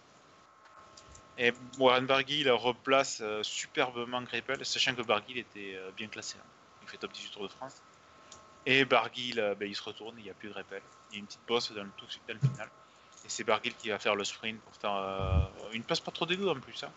Et 1.38 1.52
Warren 1.78 2.06
Barguil 2.06 2.50
replace 2.50 3.20
euh, 3.22 3.42
superbement 3.42 4.22
Greppel, 4.22 4.64
sachant 4.64 4.94
que 4.94 5.02
Barguil 5.02 5.38
était 5.38 5.74
euh, 5.76 5.90
bien 5.96 6.08
classé. 6.08 6.36
hein. 6.38 6.46
Il 6.82 6.88
fait 6.88 6.98
top 6.98 7.12
18 7.12 7.30
Tour 7.30 7.42
de 7.44 7.48
France. 7.48 7.82
Et 8.66 8.84
Barguil, 8.84 9.40
euh, 9.40 9.54
ben, 9.54 9.68
il 9.68 9.74
se 9.74 9.82
retourne, 9.82 10.14
il 10.18 10.24
n'y 10.24 10.30
a 10.30 10.34
plus 10.34 10.50
Greppel. 10.50 10.82
Il 11.10 11.14
y 11.14 11.16
a 11.16 11.20
une 11.20 11.26
petite 11.26 11.40
bosse 11.48 11.72
dans 11.72 11.82
le, 11.82 11.90
tout, 11.96 12.06
dans 12.28 12.34
le 12.34 12.40
final. 12.40 12.68
Et 13.24 13.28
c'est 13.28 13.44
Barguil 13.44 13.74
qui 13.74 13.88
va 13.88 13.98
faire 13.98 14.14
le 14.14 14.24
sprint 14.24 14.60
pour 14.60 14.74
faire 14.74 15.48
une 15.72 15.84
place 15.84 16.00
pas 16.00 16.10
trop 16.10 16.26
dégueu 16.26 16.48
en 16.50 16.60
plus. 16.60 16.82
hein. 16.84 16.90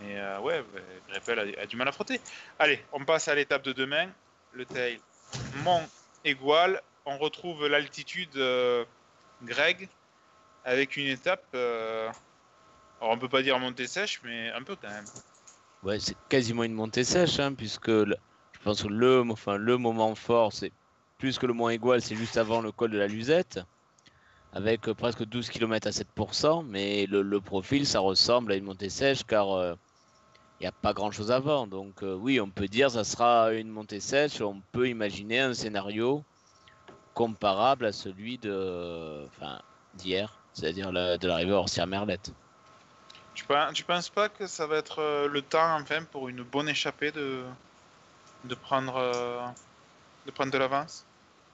Mais 0.00 0.20
ouais, 0.38 0.62
ben, 0.74 0.82
Greppel 1.08 1.56
a, 1.58 1.66
du 1.66 1.76
mal 1.76 1.88
à 1.88 1.92
frotter. 1.92 2.20
Allez, 2.58 2.84
on 2.92 3.04
passe 3.04 3.28
à 3.28 3.34
l'étape 3.34 3.62
de 3.62 3.72
demain. 3.72 4.08
Le 4.52 4.64
tail 4.64 5.00
Mont 5.62 5.88
Égual. 6.24 6.82
On 7.04 7.16
retrouve 7.18 7.66
l'altitude 7.68 8.34
Greg 9.42 9.88
avec 10.64 10.96
une 10.96 11.06
étape. 11.06 11.46
Alors 13.00 13.14
on 13.14 13.18
peut 13.18 13.28
pas 13.28 13.42
dire 13.42 13.58
montée 13.58 13.86
sèche, 13.86 14.20
mais 14.24 14.50
un 14.50 14.62
peu 14.62 14.76
quand 14.76 14.88
même. 14.88 15.04
Ouais, 15.82 15.98
c'est 16.00 16.16
quasiment 16.28 16.64
une 16.64 16.72
montée 16.72 17.04
sèche, 17.04 17.38
hein, 17.38 17.54
puisque 17.54 17.90
je 17.90 18.14
pense 18.64 18.82
que 18.82 18.88
le, 18.88 19.20
enfin, 19.30 19.56
le 19.56 19.76
moment 19.76 20.14
fort, 20.14 20.52
c'est 20.52 20.72
plus 21.18 21.38
que 21.38 21.46
le 21.46 21.52
Mont 21.52 21.68
Égual, 21.68 22.02
c'est 22.02 22.16
juste 22.16 22.36
avant 22.36 22.60
le 22.60 22.72
col 22.72 22.90
de 22.90 22.98
la 22.98 23.06
Luzette, 23.06 23.60
avec 24.52 24.88
euh, 24.88 24.94
presque 24.94 25.24
12 25.24 25.50
km 25.50 25.86
à 25.86 25.90
7%, 25.90 26.64
mais 26.66 27.06
le, 27.06 27.40
profil, 27.40 27.86
ça 27.86 28.00
ressemble 28.00 28.52
à 28.52 28.56
une 28.56 28.64
montée 28.64 28.88
sèche, 28.88 29.24
car 29.24 29.76
il 30.60 30.64
n'y 30.64 30.66
a 30.66 30.72
pas 30.72 30.92
grand-chose 30.92 31.30
avant. 31.30 31.66
Donc 31.66 32.02
euh, 32.02 32.14
oui, 32.14 32.40
on 32.40 32.50
peut 32.50 32.68
dire 32.68 32.90
ça 32.90 33.04
sera 33.04 33.52
une 33.52 33.68
montée 33.68 34.00
sèche, 34.00 34.40
on 34.40 34.60
peut 34.72 34.88
imaginer 34.88 35.40
un 35.40 35.54
scénario 35.54 36.24
comparable 37.14 37.86
à 37.86 37.92
celui 37.92 38.38
de, 38.38 39.26
d'hier, 39.94 40.40
c'est-à-dire 40.52 40.92
de 40.92 41.26
l'arrivée 41.26 41.52
à 41.52 41.56
Orsières-Merlette. 41.56 42.32
Tu, 43.38 43.44
pen- 43.44 43.72
tu 43.72 43.84
penses 43.84 44.08
pas 44.08 44.28
que 44.28 44.48
ça 44.48 44.66
va 44.66 44.78
être 44.78 44.98
euh, 44.98 45.28
le 45.28 45.42
temps 45.42 45.76
enfin 45.80 46.02
pour 46.02 46.28
une 46.28 46.42
bonne 46.42 46.68
échappée 46.68 47.12
de, 47.12 47.44
de, 48.42 48.54
prendre, 48.56 48.96
euh, 48.96 49.40
de 50.26 50.32
prendre 50.32 50.50
de 50.50 50.58
l'avance? 50.58 51.04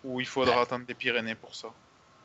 Ou 0.03 0.18
il 0.18 0.27
faudra 0.27 0.62
attendre 0.62 0.87
les 0.88 0.94
Pyrénées 0.94 1.35
pour 1.35 1.55
ça? 1.55 1.68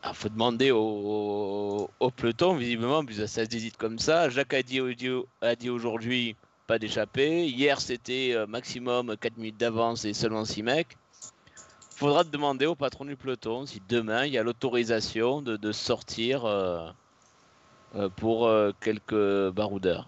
Il 0.08 0.14
faut 0.14 0.30
demander 0.30 0.72
au, 0.72 1.90
au 2.00 2.10
peloton, 2.12 2.56
visiblement, 2.56 3.04
puisque 3.04 3.28
ça 3.28 3.44
se 3.44 3.54
hésite 3.54 3.76
comme 3.76 4.00
ça. 4.00 4.30
Jacques 4.30 4.54
a 4.54 4.64
dit, 4.64 4.80
a 5.42 5.56
dit 5.58 5.70
aujourd'hui 5.70 6.38
pas 6.66 6.80
d'échappée. 6.80 7.46
Hier, 7.48 7.82
c'était 7.82 8.32
euh, 8.36 8.48
maximum 8.48 9.18
4 9.18 9.36
minutes 9.36 9.58
d'avance 9.58 10.06
et 10.06 10.14
seulement 10.14 10.46
6 10.46 10.64
mecs. 10.64 10.98
Il 11.96 12.00
faudra 12.00 12.24
demander 12.24 12.66
au 12.66 12.76
patron 12.76 13.04
du 13.04 13.18
peloton 13.18 13.66
si 13.66 13.82
demain 13.82 14.26
il 14.26 14.32
y 14.32 14.38
a 14.38 14.44
l'autorisation 14.44 15.42
de, 15.42 15.58
de 15.58 15.72
sortir 15.74 16.46
euh, 16.46 16.90
pour 18.16 18.48
euh, 18.48 18.72
quelques 18.80 19.50
baroudeurs. 19.50 20.08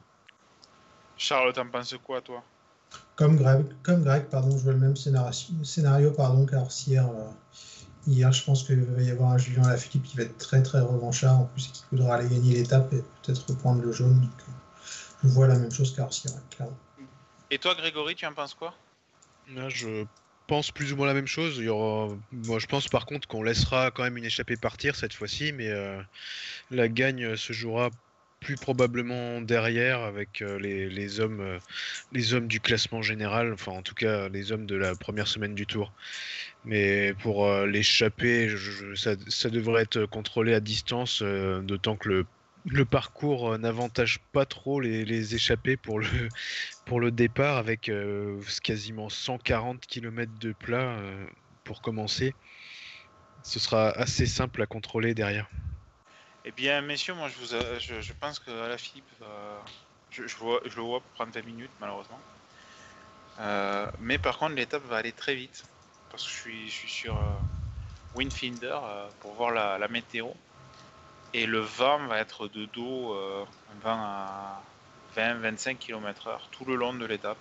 Charles, 1.17 1.53
t'en 1.53 1.67
penses 1.67 1.95
quoi 2.03 2.21
toi? 2.21 2.43
Comme 3.15 3.37
Greg, 3.37 3.65
comme 3.83 4.03
Greg 4.03 4.25
pardon, 4.25 4.57
je 4.57 4.63
vois 4.63 4.73
le 4.73 4.79
même 4.79 4.95
scénario, 4.95 5.31
scénario 5.63 6.11
pardon, 6.11 6.45
qu'Arcière. 6.45 7.07
euh, 7.07 7.29
Hier, 8.07 8.31
je 8.31 8.43
pense 8.43 8.63
qu'il 8.63 8.81
va 8.83 9.01
y 9.03 9.11
avoir 9.11 9.31
un 9.33 9.37
Julien 9.37 9.67
Lafilippe 9.67 10.03
qui 10.03 10.17
va 10.17 10.23
être 10.23 10.37
très 10.39 10.63
très 10.63 10.79
revanchard, 10.79 11.41
en 11.41 11.45
plus 11.45 11.67
qui 11.67 11.83
voudra 11.91 12.15
aller 12.15 12.27
gagner 12.27 12.55
l'étape 12.55 12.91
et 12.93 13.03
peut-être 13.21 13.47
reprendre 13.49 13.83
le 13.83 13.91
jaune. 13.91 14.19
Donc, 14.21 14.31
euh, 14.39 14.51
je 15.23 15.27
vois 15.27 15.47
la 15.47 15.55
même 15.59 15.71
chose 15.71 15.95
qu'Arcière, 15.95 16.33
clairement. 16.49 16.75
Et 17.51 17.59
toi, 17.59 17.75
Grégory, 17.75 18.15
tu 18.15 18.25
en 18.25 18.33
penses 18.33 18.55
quoi? 18.55 18.73
Là, 19.53 19.69
je 19.69 20.05
pense 20.51 20.69
plus 20.69 20.91
ou 20.91 20.97
moins 20.97 21.07
la 21.07 21.13
même 21.13 21.27
chose. 21.27 21.55
Il 21.59 21.63
y 21.63 21.69
aura... 21.69 22.13
Moi, 22.33 22.59
je 22.59 22.67
pense 22.67 22.89
par 22.89 23.05
contre 23.05 23.25
qu'on 23.25 23.41
laissera 23.41 23.89
quand 23.89 24.03
même 24.03 24.17
une 24.17 24.25
échappée 24.25 24.57
partir 24.57 24.97
cette 24.97 25.13
fois-ci, 25.13 25.53
mais 25.53 25.69
euh, 25.69 26.01
la 26.71 26.89
gagne 26.89 27.37
se 27.37 27.53
jouera 27.53 27.89
plus 28.41 28.57
probablement 28.57 29.39
derrière 29.39 30.01
avec 30.01 30.41
euh, 30.41 30.59
les, 30.59 30.89
hommes, 31.21 31.39
euh, 31.39 31.57
les 32.11 32.33
hommes 32.33 32.47
du 32.47 32.59
classement 32.59 33.01
général, 33.01 33.53
enfin 33.53 33.71
en 33.71 33.81
tout 33.81 33.95
cas 33.95 34.27
les 34.27 34.51
hommes 34.51 34.65
de 34.65 34.75
la 34.75 34.93
première 34.93 35.29
semaine 35.29 35.55
du 35.55 35.65
tour. 35.65 35.93
Mais 36.65 37.13
pour 37.21 37.47
je- 38.49 38.93
ça, 38.95 39.11
ça 39.29 39.49
devrait 39.49 39.83
être 39.83 40.05
contrôlé 40.05 40.53
à 40.53 40.59
distance, 40.59 41.23
d'autant 41.23 41.95
que 41.95 42.09
le, 42.09 42.25
le 42.65 42.85
parcours 42.85 43.53
euh, 43.53 43.57
n'avantage 43.57 44.19
pas 44.31 44.45
trop 44.45 44.79
les, 44.79 45.05
les 45.05 45.35
échappées 45.35 45.77
pour 45.77 45.99
le, 45.99 47.11
départ 47.11 47.57
avec 47.57 47.89
euh, 47.89 48.39
quasiment 48.63 49.09
140 49.09 49.85
km 49.85 50.31
de 50.39 50.51
plat 50.53 50.77
euh, 50.77 51.25
pour 51.63 51.81
commencer. 51.81 52.33
Ce 53.43 53.59
sera 53.59 53.89
assez 53.89 54.25
simple 54.25 54.61
à 54.61 54.65
contrôler 54.65 55.13
derrière. 55.13 55.49
Eh 56.45 56.51
bien, 56.51 56.81
messieurs, 56.81 57.13
moi 57.13 57.27
je, 57.29 57.93
vous, 57.93 58.13
pense 58.19 58.39
que 58.39 58.51
Alaphilippe 58.51 59.05
va. 59.19 59.63
Je, 60.11 60.23
le 60.23 60.81
vois 60.81 60.99
pour 60.99 61.11
prendre 61.13 61.31
20 61.31 61.45
minutes, 61.45 61.71
malheureusement. 61.79 62.19
Mais 63.99 64.17
par 64.17 64.37
contre, 64.37 64.55
l'étape 64.55 64.83
va 64.87 64.97
aller 64.97 65.11
très 65.11 65.35
vite. 65.35 65.63
Parce 66.09 66.23
que 66.23 66.29
je 66.29 66.69
suis, 66.69 66.89
sur 66.89 67.17
Windfinder 68.15 68.77
pour 69.21 69.33
voir 69.33 69.51
la, 69.51 69.77
la 69.77 69.87
météo. 69.87 70.27
Et 71.33 71.45
le 71.45 71.59
vent 71.59 72.07
va 72.07 72.19
être 72.19 72.47
de 72.47 72.65
dos, 72.65 73.13
euh, 73.13 73.45
un 73.71 73.79
vent 73.83 74.01
à 74.01 74.61
20-25 75.15 75.77
km/h 75.77 76.39
tout 76.51 76.65
le 76.65 76.75
long 76.75 76.93
de 76.93 77.05
l'étape. 77.05 77.37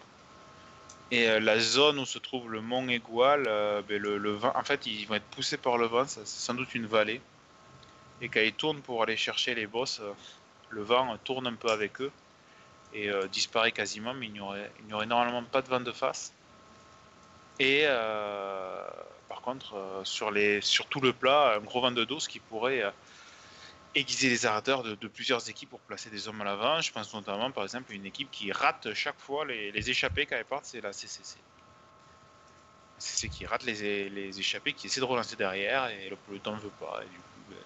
Et 1.11 1.29
euh, 1.29 1.40
la 1.40 1.59
zone 1.59 1.98
où 1.98 2.07
se 2.07 2.18
trouve 2.18 2.50
le 2.50 2.61
mont 2.61 2.88
Égual, 2.88 3.44
euh, 3.48 3.83
ben, 3.83 4.00
le, 4.00 4.33
vent, 4.33 4.53
en 4.55 4.62
fait, 4.62 4.87
ils 4.87 5.07
vont 5.07 5.14
être 5.14 5.24
poussés 5.24 5.57
par 5.57 5.76
le 5.76 5.87
vent, 5.87 6.07
c'est 6.07 6.26
sans 6.26 6.55
doute 6.55 6.74
une 6.74 6.87
vallée. 6.87 7.20
Et 8.20 8.29
quand 8.29 8.40
ils 8.40 8.53
tournent 8.53 8.81
pour 8.81 9.03
aller 9.03 9.16
chercher 9.16 9.55
les 9.55 9.66
boss, 9.66 10.00
euh, 10.00 10.12
le 10.68 10.83
vent 10.83 11.16
tourne 11.24 11.46
un 11.48 11.55
peu 11.55 11.70
avec 11.70 12.00
eux 12.00 12.12
et 12.92 13.09
disparaît 13.31 13.70
quasiment, 13.70 14.14
mais 14.14 14.26
il 14.26 14.33
n'y 14.33 14.40
aurait, 14.40 15.07
normalement 15.07 15.44
pas 15.44 15.62
de 15.62 15.68
vent 15.68 15.79
de 15.79 15.92
face. 15.92 16.33
Et 17.61 17.85
par 19.29 19.40
contre, 19.42 20.00
sur, 20.03 20.33
sur 20.61 20.87
tout 20.87 21.00
le 21.00 21.12
plat, 21.12 21.55
un 21.57 21.61
gros 21.61 21.81
vent 21.81 21.92
de 21.92 22.03
dos 22.03 22.18
ce 22.18 22.29
qui 22.29 22.40
pourrait 22.40 22.83
aiguiser 23.94 24.29
les 24.29 24.46
ardeurs 24.46 24.83
de, 24.83 25.09
plusieurs 25.09 25.48
équipes 25.48 25.70
pour 25.70 25.81
placer 25.81 26.11
des 26.11 26.29
hommes 26.29 26.40
à 26.40 26.44
l'avant. 26.44 26.81
Je 26.81 26.92
pense 26.92 27.12
notamment, 27.12 27.50
par 27.50 27.64
exemple, 27.64 27.92
à 27.92 27.94
une 27.94 28.07
équipe 28.07 28.31
qui 28.31 28.53
rate 28.53 28.92
chaque 28.94 29.18
fois 29.18 29.44
les, 29.44 29.90
échappées 29.90 30.26
quand 30.26 30.37
elle 30.37 30.44
part, 30.44 30.64
c'est 30.64 30.81
la 30.81 30.92
CCC. 30.92 31.38
CCC 32.98 33.29
qui 33.29 33.46
rate 33.46 33.64
les, 33.64 34.09
les 34.09 34.38
échappées, 34.38 34.74
qui 34.74 34.87
essaie 34.87 35.00
de 35.00 35.07
relancer 35.07 35.37
derrière 35.37 35.88
et 35.88 36.09
le 36.09 36.16
peloton 36.16 36.55
ne 36.57 36.61
veut 36.61 36.70
pas. 36.70 37.00
Et 37.05 37.09
du 37.09 37.18
coup, 37.18 37.40
ben, 37.48 37.57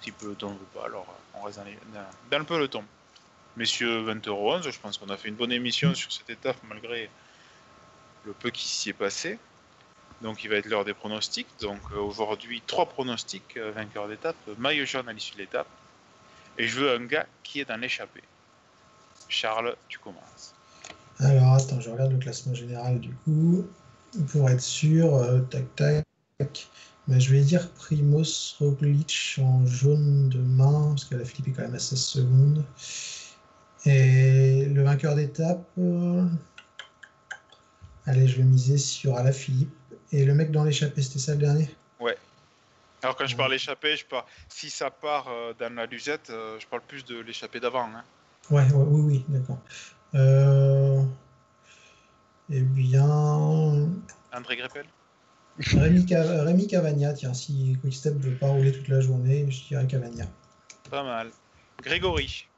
si 0.00 0.10
le 0.10 0.16
peloton 0.16 0.54
ne 0.54 0.58
veut 0.58 0.66
pas, 0.66 0.84
alors 0.86 1.08
euh, 1.10 1.38
on 1.38 1.42
reste 1.42 1.58
dans, 1.58 1.64
les- 1.64 1.78
dans- 1.92 2.08
dans 2.30 2.38
le 2.38 2.44
peloton. 2.44 2.84
Messieurs 3.56 4.02
20h11, 4.04 4.70
je 4.70 4.78
pense 4.78 4.96
qu'on 4.96 5.08
a 5.10 5.16
fait 5.16 5.28
une 5.28 5.34
bonne 5.34 5.52
émission 5.52 5.94
sur 5.94 6.10
cette 6.12 6.30
étape 6.30 6.56
malgré 6.62 7.10
le 8.22 8.32
peu 8.32 8.50
qui 8.50 8.68
s'y 8.68 8.90
est 8.90 8.94
passé. 8.94 9.38
Donc 10.22 10.44
il 10.44 10.50
va 10.50 10.56
être 10.56 10.66
l'heure 10.66 10.84
des 10.84 10.94
pronostics. 10.94 11.48
Donc 11.60 11.80
euh, 11.92 11.98
aujourd'hui, 11.98 12.62
trois 12.66 12.86
pronostics, 12.86 13.56
euh, 13.56 13.70
vainqueur 13.72 14.08
d'étape, 14.08 14.36
maillot 14.58 14.84
jaune 14.84 15.08
à 15.08 15.12
l'issue 15.12 15.34
de 15.34 15.38
l'étape. 15.38 15.68
Et 16.58 16.66
je 16.66 16.80
veux 16.80 16.94
un 16.94 17.04
gars 17.04 17.26
qui 17.42 17.60
est 17.60 17.64
dans 17.64 17.76
l'échappée. 17.76 18.22
Charles, 19.28 19.76
tu 19.88 19.98
commences. 19.98 20.54
Alors 21.18 21.54
attends, 21.54 21.80
je 21.80 21.90
regarde 21.90 22.12
le 22.12 22.18
classement 22.18 22.54
général 22.54 23.00
du 23.00 23.12
coup. 23.24 23.66
Pour 24.32 24.50
être 24.50 24.60
sûr, 24.60 25.14
euh, 25.14 25.40
tac 25.40 25.64
tac. 25.76 26.04
Mais 27.08 27.18
je 27.18 27.32
vais 27.32 27.42
dire 27.42 27.70
Primoz 27.72 28.56
Roglic 28.58 29.36
en 29.42 29.66
jaune 29.66 30.28
de 30.28 30.38
main, 30.38 30.90
parce 30.90 31.04
que 31.04 31.16
la 31.16 31.24
Philippe 31.24 31.48
est 31.48 31.52
quand 31.52 31.62
même 31.62 31.74
à 31.74 31.78
16 31.78 31.98
secondes. 31.98 32.64
Et 33.86 34.66
le 34.66 34.82
vainqueur 34.82 35.14
d'étape, 35.14 35.66
euh, 35.78 36.26
allez, 38.06 38.28
je 38.28 38.36
vais 38.36 38.44
miser 38.44 38.78
sur 38.78 39.16
Alaphilippe. 39.16 39.72
Et 40.12 40.24
le 40.24 40.34
mec 40.34 40.50
dans 40.50 40.64
l'échappée, 40.64 41.02
c'était 41.02 41.18
ça 41.18 41.32
le 41.32 41.38
dernier? 41.38 41.70
Alors 43.02 43.16
quand 43.16 43.26
je 43.26 43.34
parle 43.34 43.54
échappée, 43.54 43.96
je 43.96 44.04
parle... 44.04 44.24
si 44.50 44.68
ça 44.68 44.90
part 44.90 45.28
euh, 45.28 45.54
dans 45.58 45.74
la 45.74 45.86
Luzette, 45.86 46.28
euh, 46.28 46.60
je 46.60 46.66
parle 46.66 46.82
plus 46.82 47.02
de 47.06 47.18
l'échappée 47.20 47.58
d'avant. 47.58 47.84
hein. 47.84 48.04
Ouais, 48.50 48.70
ouais, 48.72 48.84
oui, 48.88 49.00
oui, 49.00 49.24
d'accord. 49.28 49.58
Euh, 50.14 51.02
Eh 52.50 52.60
bien, 52.60 53.08
André 54.34 54.56
Greppel 54.56 54.84
Rémi, 55.58 56.04
Rémi 56.10 56.66
Cavagna, 56.66 57.12
tiens, 57.12 57.32
si 57.32 57.78
Quickstep 57.80 58.16
ne 58.16 58.22
veut 58.22 58.36
pas 58.36 58.48
rouler 58.48 58.72
toute 58.72 58.88
la 58.88 59.00
journée, 59.00 59.50
je 59.50 59.68
dirais 59.68 59.86
Cavagna. 59.86 60.26
Pas 60.90 61.02
mal. 61.02 61.30
Grégory 61.82 62.48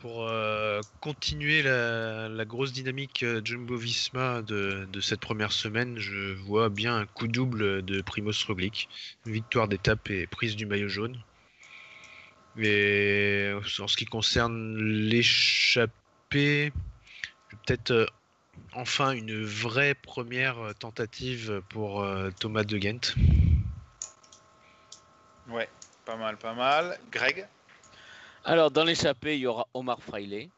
Pour 0.00 0.28
euh, 0.28 0.82
continuer 1.00 1.62
la, 1.62 2.44
grosse 2.44 2.72
dynamique 2.72 3.22
euh, 3.22 3.40
Jumbo-Visma 3.42 4.42
de, 4.42 4.86
de 4.92 5.00
cette 5.00 5.20
première 5.20 5.52
semaine, 5.52 5.98
je 5.98 6.34
vois 6.34 6.68
bien 6.68 6.98
un 6.98 7.06
coup 7.06 7.26
double 7.26 7.82
de 7.82 8.02
Primoz 8.02 8.44
Roglic. 8.46 8.90
Victoire 9.24 9.68
d'étape 9.68 10.10
et 10.10 10.26
prise 10.26 10.54
du 10.54 10.66
maillot 10.66 10.88
jaune. 10.88 11.16
Et 12.58 13.52
en 13.78 13.88
ce 13.88 13.96
qui 13.96 14.04
concerne 14.04 14.76
l'échappée, 14.76 16.72
peut-être 17.48 17.92
euh, 17.92 18.06
enfin 18.74 19.12
une 19.12 19.42
vraie 19.42 19.94
première 19.94 20.74
tentative 20.78 21.62
pour 21.70 22.06
Thomas 22.38 22.64
de 22.64 22.76
Ghent. 22.76 23.14
Ouais, 25.48 25.70
pas 26.04 26.16
mal, 26.16 26.36
pas 26.36 26.52
mal. 26.52 26.98
Greg? 27.10 27.46
Alors, 28.44 28.70
dans 28.70 28.84
l'échappée, 28.84 29.36
il 29.36 29.40
y 29.40 29.46
aura 29.46 29.66
Omar 29.74 30.00
Fraile. 30.02 30.48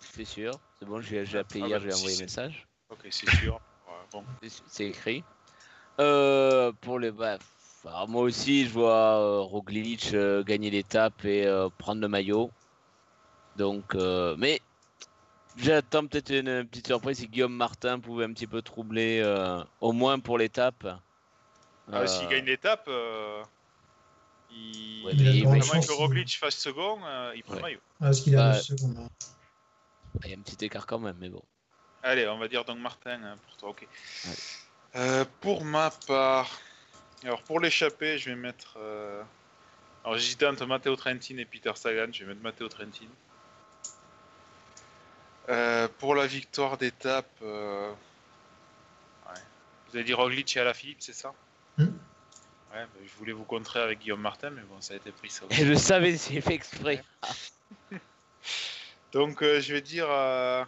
C'est 0.00 0.24
sûr. 0.24 0.58
C'est 0.78 0.86
bon, 0.86 1.00
j'ai 1.00 1.20
appelé 1.38 1.60
Ah 1.62 1.66
hier, 1.66 1.78
bah, 1.80 1.84
j'ai 1.86 1.92
si 1.92 1.98
envoyé 2.00 2.16
un 2.16 2.20
message. 2.20 2.66
Ok, 2.90 3.06
c'est 3.10 3.30
sûr. 3.34 3.54
Ouais, 3.54 3.92
bon. 4.12 4.24
C'est- 4.68 4.86
écrit. 4.86 5.24
Euh, 6.00 6.72
pour 6.80 6.98
les 6.98 7.10
bah, 7.10 7.38
alors 7.84 8.08
moi 8.08 8.22
aussi, 8.22 8.64
je 8.64 8.70
vois 8.70 9.18
euh, 9.18 9.40
Roglic 9.40 10.14
euh, 10.14 10.42
gagner 10.42 10.70
l'étape 10.70 11.24
et 11.24 11.46
euh, 11.46 11.68
prendre 11.78 12.00
le 12.00 12.08
maillot. 12.08 12.50
Donc, 13.56 13.94
mais 14.38 14.60
j'attends 15.56 16.06
peut-être 16.06 16.30
une, 16.30 16.48
une 16.48 16.68
petite 16.68 16.86
surprise 16.86 17.18
si 17.18 17.28
Guillaume 17.28 17.54
Martin 17.54 17.98
pouvait 17.98 18.24
un 18.24 18.32
petit 18.32 18.46
peu 18.46 18.62
troubler, 18.62 19.22
au 19.80 19.92
moins 19.92 20.18
pour 20.18 20.38
l'étape. 20.38 20.86
Ah, 21.92 22.06
S'il 22.06 22.28
gagne 22.28 22.46
l'étape, 22.46 22.88
il... 24.54 25.02
Ouais, 25.04 25.12
Il 25.14 25.46
a 25.46 25.58
que 25.58 25.64
chances. 25.64 25.90
Roglic 25.90 26.38
fasse 26.38 26.56
second, 26.56 27.00
euh, 27.04 27.32
il 27.34 27.42
prend 27.42 27.54
Ouais. 27.54 27.58
le 27.58 27.62
maillot. 27.62 27.80
Ah, 28.00 28.04
parce 28.06 28.20
qu'il 28.20 28.36
a 28.36 28.38
Bah, 28.38 28.52
9 28.54 28.62
secondes. 28.62 28.96
hein. 28.98 29.08
il 30.24 30.30
y 30.30 30.34
a 30.34 30.36
un 30.36 30.40
petit 30.42 30.64
écart 30.64 30.86
quand 30.86 30.98
même, 30.98 31.16
mais 31.18 31.28
bon. 31.28 31.42
Allez, 32.02 32.26
on 32.28 32.38
va 32.38 32.48
dire 32.48 32.64
donc 32.64 32.78
Martin 32.78 33.22
hein, 33.22 33.38
pour 33.46 33.56
toi, 33.56 33.68
ok. 33.70 33.86
Ouais. 34.26 34.30
Euh, 34.96 35.24
pour 35.40 35.64
ma 35.64 35.90
part, 36.06 36.60
alors 37.24 37.42
pour 37.42 37.60
l'échappée, 37.60 38.18
je 38.18 38.30
vais 38.30 38.36
mettre. 38.36 38.74
euh, 38.78 39.22
Alors 40.04 40.18
j'hésitais 40.18 40.46
entre 40.46 40.66
Matteo 40.66 40.94
Trentin 40.96 41.38
et 41.38 41.44
Peter 41.44 41.72
Sagan, 41.76 42.12
je 42.12 42.24
vais 42.24 42.30
mettre 42.34 42.42
Matteo 42.42 42.68
Trentin. 42.68 43.06
Euh, 45.48 45.88
pour 45.98 46.14
la 46.14 46.26
victoire 46.26 46.78
d'étape, 46.78 47.30
euh, 47.42 47.90
ouais. 47.90 49.40
vous 49.88 49.96
avez 49.96 50.04
dit 50.04 50.12
Roglic 50.14 50.56
et 50.56 50.60
Alaphilippe, 50.60 51.00
c'est 51.00 51.12
ça? 51.14 51.32
Ouais, 52.72 52.86
je 53.04 53.12
voulais 53.18 53.32
vous 53.32 53.44
contrer 53.44 53.80
avec 53.80 53.98
Guillaume 54.00 54.20
Martin, 54.20 54.50
mais 54.50 54.62
bon, 54.62 54.80
ça 54.80 54.94
a 54.94 54.96
été 54.96 55.12
pris 55.12 55.28
ça. 55.30 55.44
Et 55.50 55.66
je 55.66 55.74
savais, 55.74 56.16
j'ai 56.16 56.40
fait 56.40 56.54
exprès. 56.54 57.02
Donc 59.12 59.42
euh, 59.42 59.60
je 59.60 59.74
vais 59.74 59.80
dire. 59.82 60.06
euh, 60.10 60.64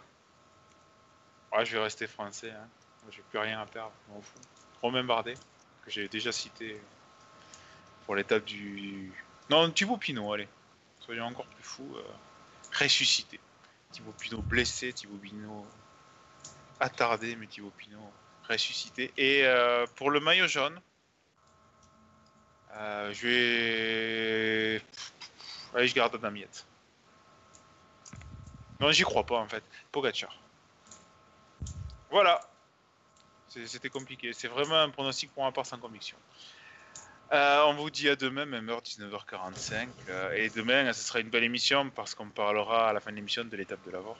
Ouais, 1.51 1.65
je 1.65 1.77
vais 1.77 1.83
rester 1.83 2.05
français. 2.05 2.51
Hein. 2.51 2.67
J'ai 3.11 3.21
plus 3.29 3.39
rien 3.39 3.59
à 3.61 3.65
perdre, 3.65 3.91
fous. 4.21 4.39
Romain 4.81 5.03
Bardet, 5.03 5.35
que 5.83 5.89
j'ai 5.91 6.07
déjà 6.07 6.31
cité 6.31 6.79
pour 8.05 8.15
l'étape 8.15 8.43
du. 8.45 9.11
Non, 9.49 9.69
Thibaut 9.71 9.97
Pinot, 9.97 10.33
allez. 10.33 10.47
Soyons 10.99 11.25
encore 11.25 11.45
plus 11.45 11.63
fous. 11.63 11.95
euh, 11.95 12.01
Ressuscité. 12.79 13.39
Thibaut 13.91 14.11
Pinot 14.19 14.41
blessé, 14.41 14.91
Thibaut 14.91 15.17
Pinot 15.17 15.65
attardé, 16.79 17.35
mais 17.37 17.47
Thibaut 17.47 17.71
Pinot 17.77 18.11
ressuscité. 18.49 19.11
Et 19.17 19.43
euh, 19.45 19.85
pour 19.95 20.11
le 20.11 20.19
maillot 20.19 20.47
jaune, 20.47 20.79
euh, 22.75 23.13
je 23.13 23.27
vais. 23.27 24.81
Allez, 25.73 25.87
je 25.87 25.95
garde 25.95 26.19
Yates. 26.35 26.65
Non, 28.79 28.91
j'y 28.91 29.03
crois 29.03 29.25
pas 29.25 29.37
en 29.37 29.47
fait. 29.47 29.63
Pogacar. 29.91 30.35
Voilà. 32.09 32.41
C'était 33.47 33.89
compliqué. 33.89 34.33
C'est 34.33 34.49
vraiment 34.49 34.75
un 34.81 34.89
pronostic 34.89 35.31
pour 35.33 35.43
ma 35.43 35.51
part 35.51 35.65
sans 35.65 35.77
conviction. 35.77 36.17
Euh, 37.31 37.63
on 37.65 37.73
vous 37.73 37.89
dit 37.89 38.09
à 38.09 38.15
demain, 38.15 38.45
même 38.45 38.69
heure, 38.69 38.81
19h45. 38.81 39.87
euh, 40.09 40.33
et 40.33 40.49
demain, 40.49 40.91
ce 40.93 41.03
sera 41.03 41.19
une 41.19 41.29
belle 41.29 41.43
émission 41.43 41.89
parce 41.89 42.13
qu'on 42.13 42.29
parlera 42.29 42.89
à 42.89 42.93
la 42.93 42.99
fin 42.99 43.11
de 43.11 43.15
l'émission 43.15 43.43
de 43.45 43.57
l'étape 43.57 43.83
de 43.85 43.91
l'avant. 43.91 44.17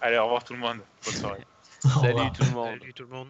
Allez, 0.00 0.18
au 0.18 0.24
revoir 0.24 0.44
tout 0.44 0.52
le 0.52 0.58
monde. 0.58 0.80
Bonne 1.04 1.14
soirée. 1.14 1.46
Salut 1.80 2.32
tout 2.32 2.44
le 2.44 2.50
monde. 2.50 2.78
Salut 2.78 2.94
tout 2.94 3.02
le 3.04 3.08
monde. 3.08 3.28